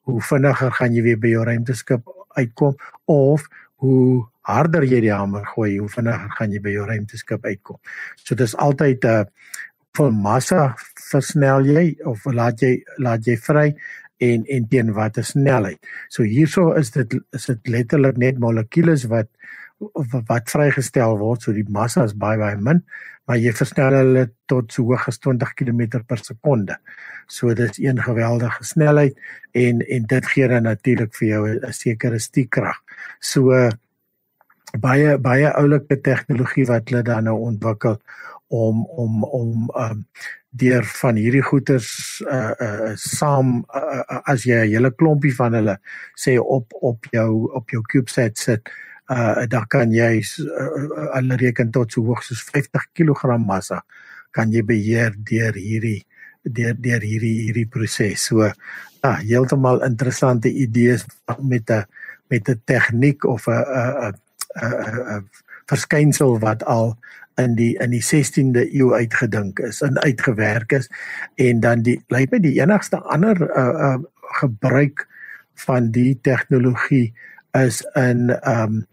hoe 0.06 0.22
vinniger 0.22 0.72
gaan 0.72 0.94
jy 0.94 1.02
weer 1.02 1.20
by 1.20 1.34
jou 1.34 1.44
ruimteskip 1.44 2.10
uitkom 2.38 2.76
of 3.06 3.48
hoe 3.84 4.26
harder 4.46 4.86
jy 4.86 5.02
die 5.02 5.14
hamer 5.14 5.46
gooi, 5.54 5.78
hoe 5.80 5.90
vinniger 5.90 6.32
gaan 6.38 6.52
jy 6.54 6.62
by 6.62 6.74
jou 6.76 6.86
ruimteskip 6.86 7.46
uitkom. 7.46 7.80
So 8.24 8.36
dis 8.36 8.56
altyd 8.56 9.04
'n 9.04 9.08
uh, 9.08 9.26
vol 9.96 10.12
massa 10.12 10.76
versnel 11.12 11.66
jy 11.66 11.86
of 12.06 12.26
laat 12.26 12.62
jy 12.62 12.84
laat 12.98 13.28
jy 13.28 13.38
vry 13.38 13.68
en 14.24 14.46
en 14.46 14.68
teen 14.68 14.94
watter 14.94 15.24
snelheid. 15.24 15.80
So 16.10 16.24
hierso 16.24 16.74
is 16.80 16.92
dit 16.92 17.16
is 17.32 17.46
dit 17.46 17.68
letterlik 17.68 18.18
net 18.18 18.40
molekules 18.40 19.08
wat 19.12 19.28
wat 20.28 20.50
vrygestel 20.50 21.18
word. 21.20 21.42
So 21.42 21.54
die 21.54 21.66
massa 21.70 22.06
is 22.06 22.16
baie 22.18 22.40
baie 22.40 22.58
min, 22.58 22.84
maar 23.28 23.38
jy 23.38 23.54
versnel 23.56 23.98
hulle 24.00 24.28
tot 24.48 24.72
so 24.72 24.86
hoog 24.90 25.08
as 25.10 25.20
20 25.20 25.54
km 25.60 26.02
per 26.08 26.22
sekonde. 26.24 26.78
So 27.28 27.54
dis 27.54 27.80
een 27.82 28.00
geweldige 28.02 28.64
snelheid 28.64 29.18
en 29.54 29.82
en 29.82 30.06
dit 30.06 30.26
gee 30.34 30.48
dan 30.48 30.64
natuurlik 30.64 31.16
vir 31.16 31.28
jou 31.28 31.48
'n 31.50 31.74
sekere 31.74 32.20
stiekrag. 32.20 32.78
So 33.20 33.52
uh, 33.52 33.72
baie 34.80 35.18
baie 35.18 35.52
oulike 35.54 36.02
tegnologie 36.02 36.66
wat 36.66 36.90
hulle 36.90 37.04
dan 37.04 37.24
nou 37.24 37.38
ontwikkel 37.40 38.00
om 38.48 38.86
om 38.86 39.24
om 39.24 39.70
um 39.76 40.06
deur 40.50 40.86
van 40.86 41.16
hierdie 41.16 41.44
goeters 41.44 42.22
uh 42.32 42.54
uh 42.62 42.92
saam 42.96 43.66
uh, 43.76 44.04
uh, 44.08 44.22
as 44.24 44.46
jy 44.46 44.56
'n 44.66 44.72
hele 44.72 44.92
klompie 44.92 45.36
van 45.36 45.54
hulle 45.54 45.78
sê 46.16 46.38
op 46.40 46.74
op 46.82 47.06
jou 47.12 47.52
op 47.54 47.70
jou 47.70 47.82
CubeSat 47.82 48.38
sit 48.38 48.70
uh 49.10 49.46
dan 49.48 49.66
kan 49.70 49.92
jy 49.94 50.18
uh, 50.22 50.70
hulle 51.14 51.38
reken 51.38 51.72
tot 51.72 51.92
so 51.92 52.02
hoog 52.02 52.24
soos 52.24 52.42
50 52.42 52.90
kg 52.94 53.38
massa 53.38 53.84
kan 54.32 54.52
jy 54.52 54.64
beheer 54.66 55.14
deur 55.16 55.54
hierdie 55.54 56.06
deur 56.44 56.76
deur 56.78 57.02
hierdie 57.02 57.48
hierdie 57.48 57.68
proses. 57.70 58.28
So 58.28 58.44
ja, 58.46 58.54
uh, 59.06 59.18
heeltemal 59.22 59.84
interessante 59.86 60.50
idees 60.50 61.06
met 61.42 61.70
'n 61.70 61.86
met 62.30 62.50
'n 62.50 62.62
tegniek 62.66 63.26
of 63.26 63.48
'n 63.48 63.54
'n 63.54 64.16
'n 64.62 65.30
verskynsel 65.66 66.40
wat 66.40 66.64
al 66.64 66.98
in 67.38 67.56
die 67.56 67.76
in 67.84 67.92
die 67.92 68.04
16de 68.04 68.64
eeu 68.74 68.94
uitgedink 68.94 69.60
is 69.60 69.82
en 69.82 70.00
uitgewerk 70.00 70.72
is 70.72 70.90
en 71.36 71.60
dan 71.60 71.82
die 71.82 71.98
lyk 72.08 72.32
my 72.32 72.40
die 72.40 72.62
enigste 72.62 73.02
ander 73.12 73.36
uh, 73.50 73.74
uh 73.90 73.98
gebruik 74.36 75.08
van 75.66 75.92
die 75.92 76.20
tegnologie 76.22 77.14
is 77.64 77.82
in 77.96 78.30
ehm 78.30 78.86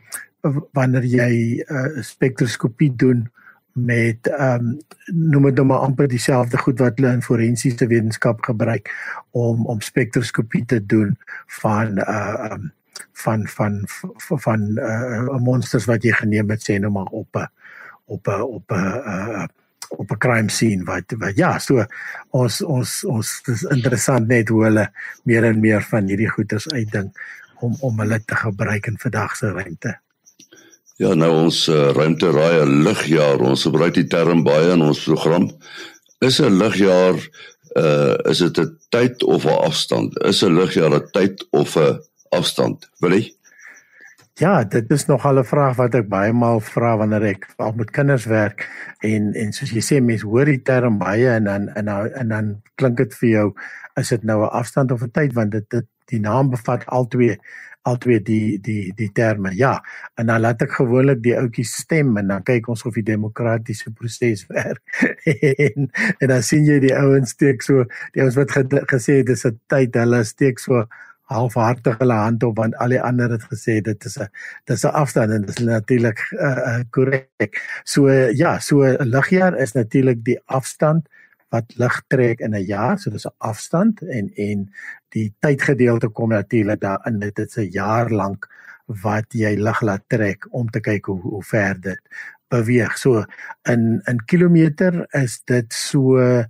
um, 0.43 0.65
wanneer 0.73 1.05
jy 1.07 1.33
'n 1.63 1.75
uh, 1.75 2.03
spektroskopie 2.03 2.95
doen 2.97 3.31
met 3.73 4.27
ehm 4.27 4.67
um, 4.67 4.79
noem 5.07 5.43
dit 5.43 5.55
nou 5.55 5.67
maar 5.67 5.85
amper 5.87 6.09
dieselfde 6.09 6.59
goed 6.59 6.79
wat 6.79 6.99
hulle 6.99 7.13
in 7.13 7.23
forensiese 7.23 7.87
wetenskap 7.87 8.43
gebruik 8.43 8.91
om 9.31 9.67
om 9.67 9.81
spektroskopie 9.81 10.65
te 10.65 10.87
doen 10.87 11.17
van 11.63 11.99
uh 11.99 12.51
um, 12.51 12.73
van 13.13 13.47
van 13.49 13.83
van, 13.87 14.41
van 14.41 14.61
uh, 14.79 15.39
monsters 15.39 15.85
wat 15.85 16.03
jy 16.03 16.13
geneem 16.13 16.51
het 16.51 16.71
sê 16.71 16.79
nou 16.79 16.93
maar 16.93 17.11
op 17.11 17.37
'n 17.37 17.49
op 18.05 18.29
'n 18.29 18.41
op 18.41 18.71
'n 18.71 18.75
uh, 18.75 19.47
op 19.89 20.11
'n 20.11 20.19
crime 20.19 20.51
scene 20.51 20.85
wat 20.85 21.15
wat 21.19 21.37
ja 21.37 21.59
so 21.59 21.85
ons 22.31 22.63
ons 22.63 23.05
ons 23.05 23.43
dis 23.43 23.63
interessant 23.63 24.29
net 24.29 24.49
hoe 24.49 24.65
hulle 24.65 24.91
meer 25.25 25.45
en 25.45 25.61
meer 25.61 25.83
van 25.83 26.07
hierdie 26.07 26.29
goeders 26.29 26.69
uitdink 26.69 27.17
om 27.63 27.77
om 27.81 28.01
hulle 28.03 28.21
te 28.25 28.37
gebruik 28.37 28.87
in 28.87 28.99
vandag 28.99 29.37
se 29.37 29.53
ruimte. 29.53 29.97
Ja, 31.01 31.15
nou 31.15 31.31
ons 31.45 31.65
uh, 31.69 31.91
ruimte 31.97 32.31
raai 32.31 32.63
'n 32.63 32.83
ligjaar. 32.87 33.41
Ons 33.41 33.65
gebruik 33.67 33.95
die 33.95 34.07
term 34.07 34.45
baie 34.45 34.73
in 34.73 34.83
ons 34.83 35.05
program. 35.05 35.51
Is 36.21 36.41
'n 36.41 36.59
ligjaar 36.59 37.17
uh 37.77 38.15
is 38.31 38.39
dit 38.39 38.59
'n 38.59 38.79
tyd 38.89 39.23
of 39.23 39.45
'n 39.45 39.59
afstand? 39.69 40.19
Is 40.25 40.43
'n 40.43 40.55
ligjaar 40.55 40.95
'n 40.95 41.11
tyd 41.11 41.47
of 41.51 41.77
'n 41.77 41.99
afstand? 42.29 42.91
Wil 43.01 43.13
jy? 43.13 43.35
Ja, 44.41 44.65
dit 44.65 44.91
is 44.91 45.07
nog 45.07 45.25
al 45.27 45.39
'n 45.39 45.45
vraag 45.45 45.77
wat 45.77 45.95
ek 45.95 46.09
baie 46.09 46.33
maal 46.33 46.61
vra 46.61 46.97
wanneer 46.97 47.23
ek 47.23 47.47
al 47.57 47.73
met 47.73 47.91
kinders 47.91 48.25
werk 48.25 48.69
en 49.01 49.35
en 49.35 49.53
soos 49.53 49.71
jy 49.71 49.81
sê 49.81 50.01
mense 50.01 50.27
hoor 50.27 50.45
die 50.45 50.63
term 50.63 50.99
baie 50.99 51.29
en 51.29 51.45
dan 51.45 51.69
en 51.69 51.85
dan 51.85 52.13
en 52.13 52.29
dan 52.29 52.63
klink 52.75 52.97
dit 52.97 53.15
vir 53.15 53.29
jou 53.29 53.53
is 54.01 54.09
dit 54.09 54.23
nou 54.23 54.43
'n 54.43 54.51
afstand 54.51 54.93
of 54.93 55.03
'n 55.03 55.11
tyd 55.11 55.33
want 55.33 55.51
dit 55.51 55.71
dit 55.71 55.87
die 56.11 56.21
naam 56.21 56.51
bevat 56.51 56.87
al 56.87 57.07
twee 57.09 57.39
al 57.83 57.99
twee 57.99 58.21
die 58.23 58.61
die 58.63 58.93
die 58.95 59.11
terme. 59.13 59.51
Ja, 59.59 59.83
en 60.15 60.27
dan 60.31 60.41
laat 60.41 60.63
ek 60.63 60.77
gewoonlik 60.79 61.23
die 61.25 61.35
ouetjies 61.39 61.75
stem 61.83 62.17
en 62.21 62.31
dan 62.31 62.45
kyk 62.47 62.69
ons 62.71 62.85
of 62.87 62.95
die 62.95 63.07
demokratiese 63.07 63.91
proses 63.91 64.45
werk. 64.55 64.83
en, 65.27 65.89
en 66.19 66.29
dan 66.29 66.43
sien 66.47 66.67
jy 66.69 66.79
die 66.85 66.95
ouens 66.97 67.35
steek 67.35 67.63
so, 67.63 67.87
die 68.15 68.23
ouens 68.23 68.39
wat 68.39 68.55
ge, 68.55 68.67
gesê 68.93 69.23
het 69.23 69.33
dis 69.33 69.47
'n 69.47 69.59
tyd, 69.67 69.99
hulle 69.99 70.23
steek 70.25 70.63
so 70.63 70.87
halfhartig 71.33 71.99
hulle 72.03 72.17
hand 72.19 72.43
op 72.45 72.59
want 72.61 72.77
al 72.83 72.93
die 72.93 73.01
ander 73.01 73.31
het 73.33 73.45
gesê 73.51 73.79
dit 73.81 74.05
is 74.05 74.19
'n 74.19 74.29
dis 74.69 74.85
'n 74.85 74.95
afstand 75.03 75.33
en 75.33 75.47
dit 75.47 75.59
is 75.59 75.65
natuurlik 75.65 76.21
korrek. 76.91 77.29
Uh, 77.39 77.47
uh, 77.47 77.61
so 77.85 78.07
uh, 78.09 78.31
ja, 78.37 78.59
so 78.59 78.83
'n 78.85 79.09
ligjaar 79.09 79.59
is 79.59 79.73
natuurlik 79.73 80.25
die 80.25 80.41
afstand 80.47 81.09
wat 81.53 81.77
lig 81.77 81.97
trek 82.09 82.41
in 82.41 82.55
'n 82.55 82.65
jaar, 82.67 82.99
so 82.99 83.11
dis 83.11 83.27
'n 83.27 83.35
afstand 83.39 84.03
en 84.03 84.31
en 84.37 84.71
die 85.13 85.35
tydgedeelte 85.41 86.09
kom 86.09 86.31
natuurlik 86.31 86.81
daarin 86.81 87.19
dit 87.19 87.39
is 87.39 87.57
'n 87.57 87.71
jaar 87.71 88.11
lank 88.11 88.49
wat 88.87 89.27
jy 89.33 89.55
lig 89.57 89.81
laat 89.81 90.05
trek 90.09 90.47
om 90.51 90.71
te 90.71 90.81
kyk 90.81 91.07
hoe 91.07 91.21
hoe 91.21 91.43
ver 91.43 91.81
dit 91.81 92.01
beweeg. 92.49 92.99
So 92.99 93.25
in 93.69 94.03
in 94.05 94.25
kilometer 94.25 95.07
is 95.13 95.41
dit 95.45 95.73
so 95.73 96.45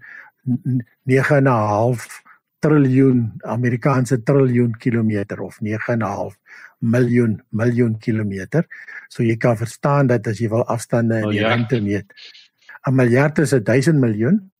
9.5 1.04 2.22
triljoen 2.58 3.32
Amerikaanse 3.42 4.22
triljoen 4.22 4.76
kilometer 4.76 5.40
of 5.40 5.58
9.5 5.60 6.36
miljoen 6.78 7.42
miljoen 7.50 7.98
kilometer. 7.98 8.66
So 9.08 9.22
jy 9.22 9.36
kan 9.36 9.56
verstaan 9.56 10.06
dat 10.06 10.26
as 10.26 10.38
jy 10.38 10.48
wil 10.48 10.66
afstande 10.66 11.22
in 11.22 11.30
die 11.30 11.40
ruimte 11.42 11.80
meet, 11.80 12.12
'n 12.86 12.94
miljard 12.94 13.38
is 13.38 13.54
'n 13.54 13.62
1000 13.62 14.00
miljoen 14.00 14.51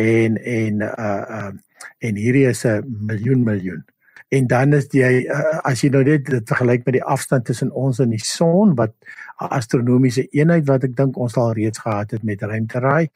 en 0.00 0.36
en 0.36 0.84
uh 0.88 1.24
uh 1.38 1.52
en 1.98 2.16
hierdie 2.16 2.46
is 2.48 2.64
'n 2.64 2.84
miljoen 3.06 3.42
miljoen. 3.44 3.84
En 4.30 4.46
dan 4.46 4.72
is 4.72 4.86
jy 4.94 5.26
uh, 5.26 5.58
as 5.66 5.80
jy 5.82 5.88
nou 5.90 6.02
net 6.06 6.28
dit 6.30 6.46
vergelyk 6.46 6.84
met 6.86 6.94
die 6.94 7.04
afstand 7.14 7.44
tussen 7.44 7.72
ons 7.74 7.98
en 7.98 8.12
die 8.14 8.24
son 8.24 8.74
wat 8.78 8.92
'n 9.40 9.50
astronomiese 9.58 10.28
eenheid 10.30 10.66
wat 10.68 10.84
ek 10.84 10.94
dink 10.96 11.16
ons 11.16 11.36
al 11.36 11.52
reeds 11.52 11.78
gehad 11.78 12.10
het 12.10 12.22
met 12.22 12.42
ruimteraai 12.42 13.10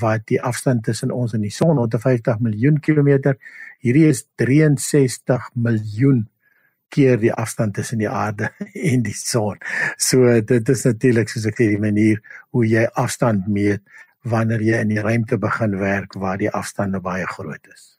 wat 0.00 0.26
die 0.26 0.42
afstand 0.42 0.84
tussen 0.84 1.10
ons 1.10 1.32
en 1.32 1.40
die 1.40 1.50
son 1.50 1.76
150 1.76 2.38
miljoen 2.40 2.80
kilometer. 2.80 3.38
Hierdie 3.80 4.08
is 4.08 4.26
63 4.36 5.50
miljoen 5.54 6.28
keer 6.90 7.16
die 7.18 7.32
afstand 7.32 7.74
tussen 7.74 7.98
die 7.98 8.10
aarde 8.10 8.50
en 8.90 9.02
die 9.02 9.16
son. 9.16 9.56
So 9.96 10.40
dit 10.40 10.68
is 10.68 10.84
natuurlik 10.84 11.28
soos 11.28 11.46
ek 11.46 11.56
sê 11.56 11.70
die 11.72 11.82
manier 11.82 12.20
hoe 12.50 12.66
jy 12.66 12.84
afstand 12.94 13.48
meet 13.48 13.80
wanneer 14.22 14.62
jy 14.62 14.80
in 14.84 14.88
die 14.92 15.00
ruimte 15.00 15.38
begin 15.38 15.78
werk 15.80 16.14
waar 16.14 16.38
die 16.38 16.50
afstande 16.50 17.00
baie 17.00 17.26
groot 17.26 17.66
is. 17.72 17.98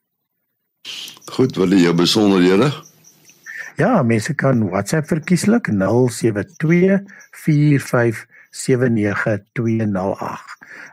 Goed, 1.31 1.55
wil 1.57 1.73
jy 1.73 1.93
besonderhede? 1.93 2.71
Ja, 3.77 4.03
mense 4.03 4.33
kan 4.33 4.69
WhatsApp 4.69 5.07
verkieslik 5.07 5.67
0724579208. 5.71 5.77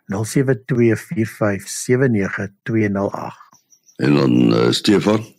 0724579208. 0.09 0.15
En 3.97 4.15
dan 4.15 4.55
uh, 4.55 4.71
Stefan 4.71 5.37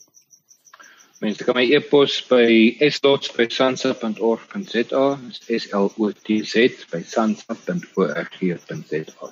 Mense 1.20 1.44
kan 1.44 1.56
my 1.58 1.66
e-pos 1.76 2.22
by 2.30 2.78
s.sansa.org.za, 2.80 5.06
s 5.52 5.66
l 5.76 5.88
o 6.00 6.08
t 6.16 6.40
z 6.48 6.72
by 6.92 7.02
sansa.org.za. 7.04 9.28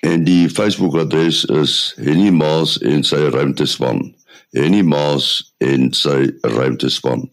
en 0.00 0.24
die 0.24 0.50
Facebook-adres 0.50 1.44
is 1.44 1.94
Henny 1.96 2.30
Maas 2.30 2.78
en 2.78 3.04
sy 3.04 3.16
ruimtespan. 3.16 4.14
Henny 4.50 4.82
Maas 4.82 5.54
en 5.58 5.94
sy 5.94 6.30
ruimtespan. 6.40 7.30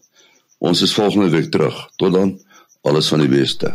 Ons 0.58 0.82
is 0.82 0.94
volgende 0.94 1.30
week 1.30 1.50
terug. 1.50 1.90
Tot 1.96 2.12
dan. 2.12 2.40
Alles 2.82 3.08
van 3.08 3.18
die 3.18 3.28
beste 3.28 3.74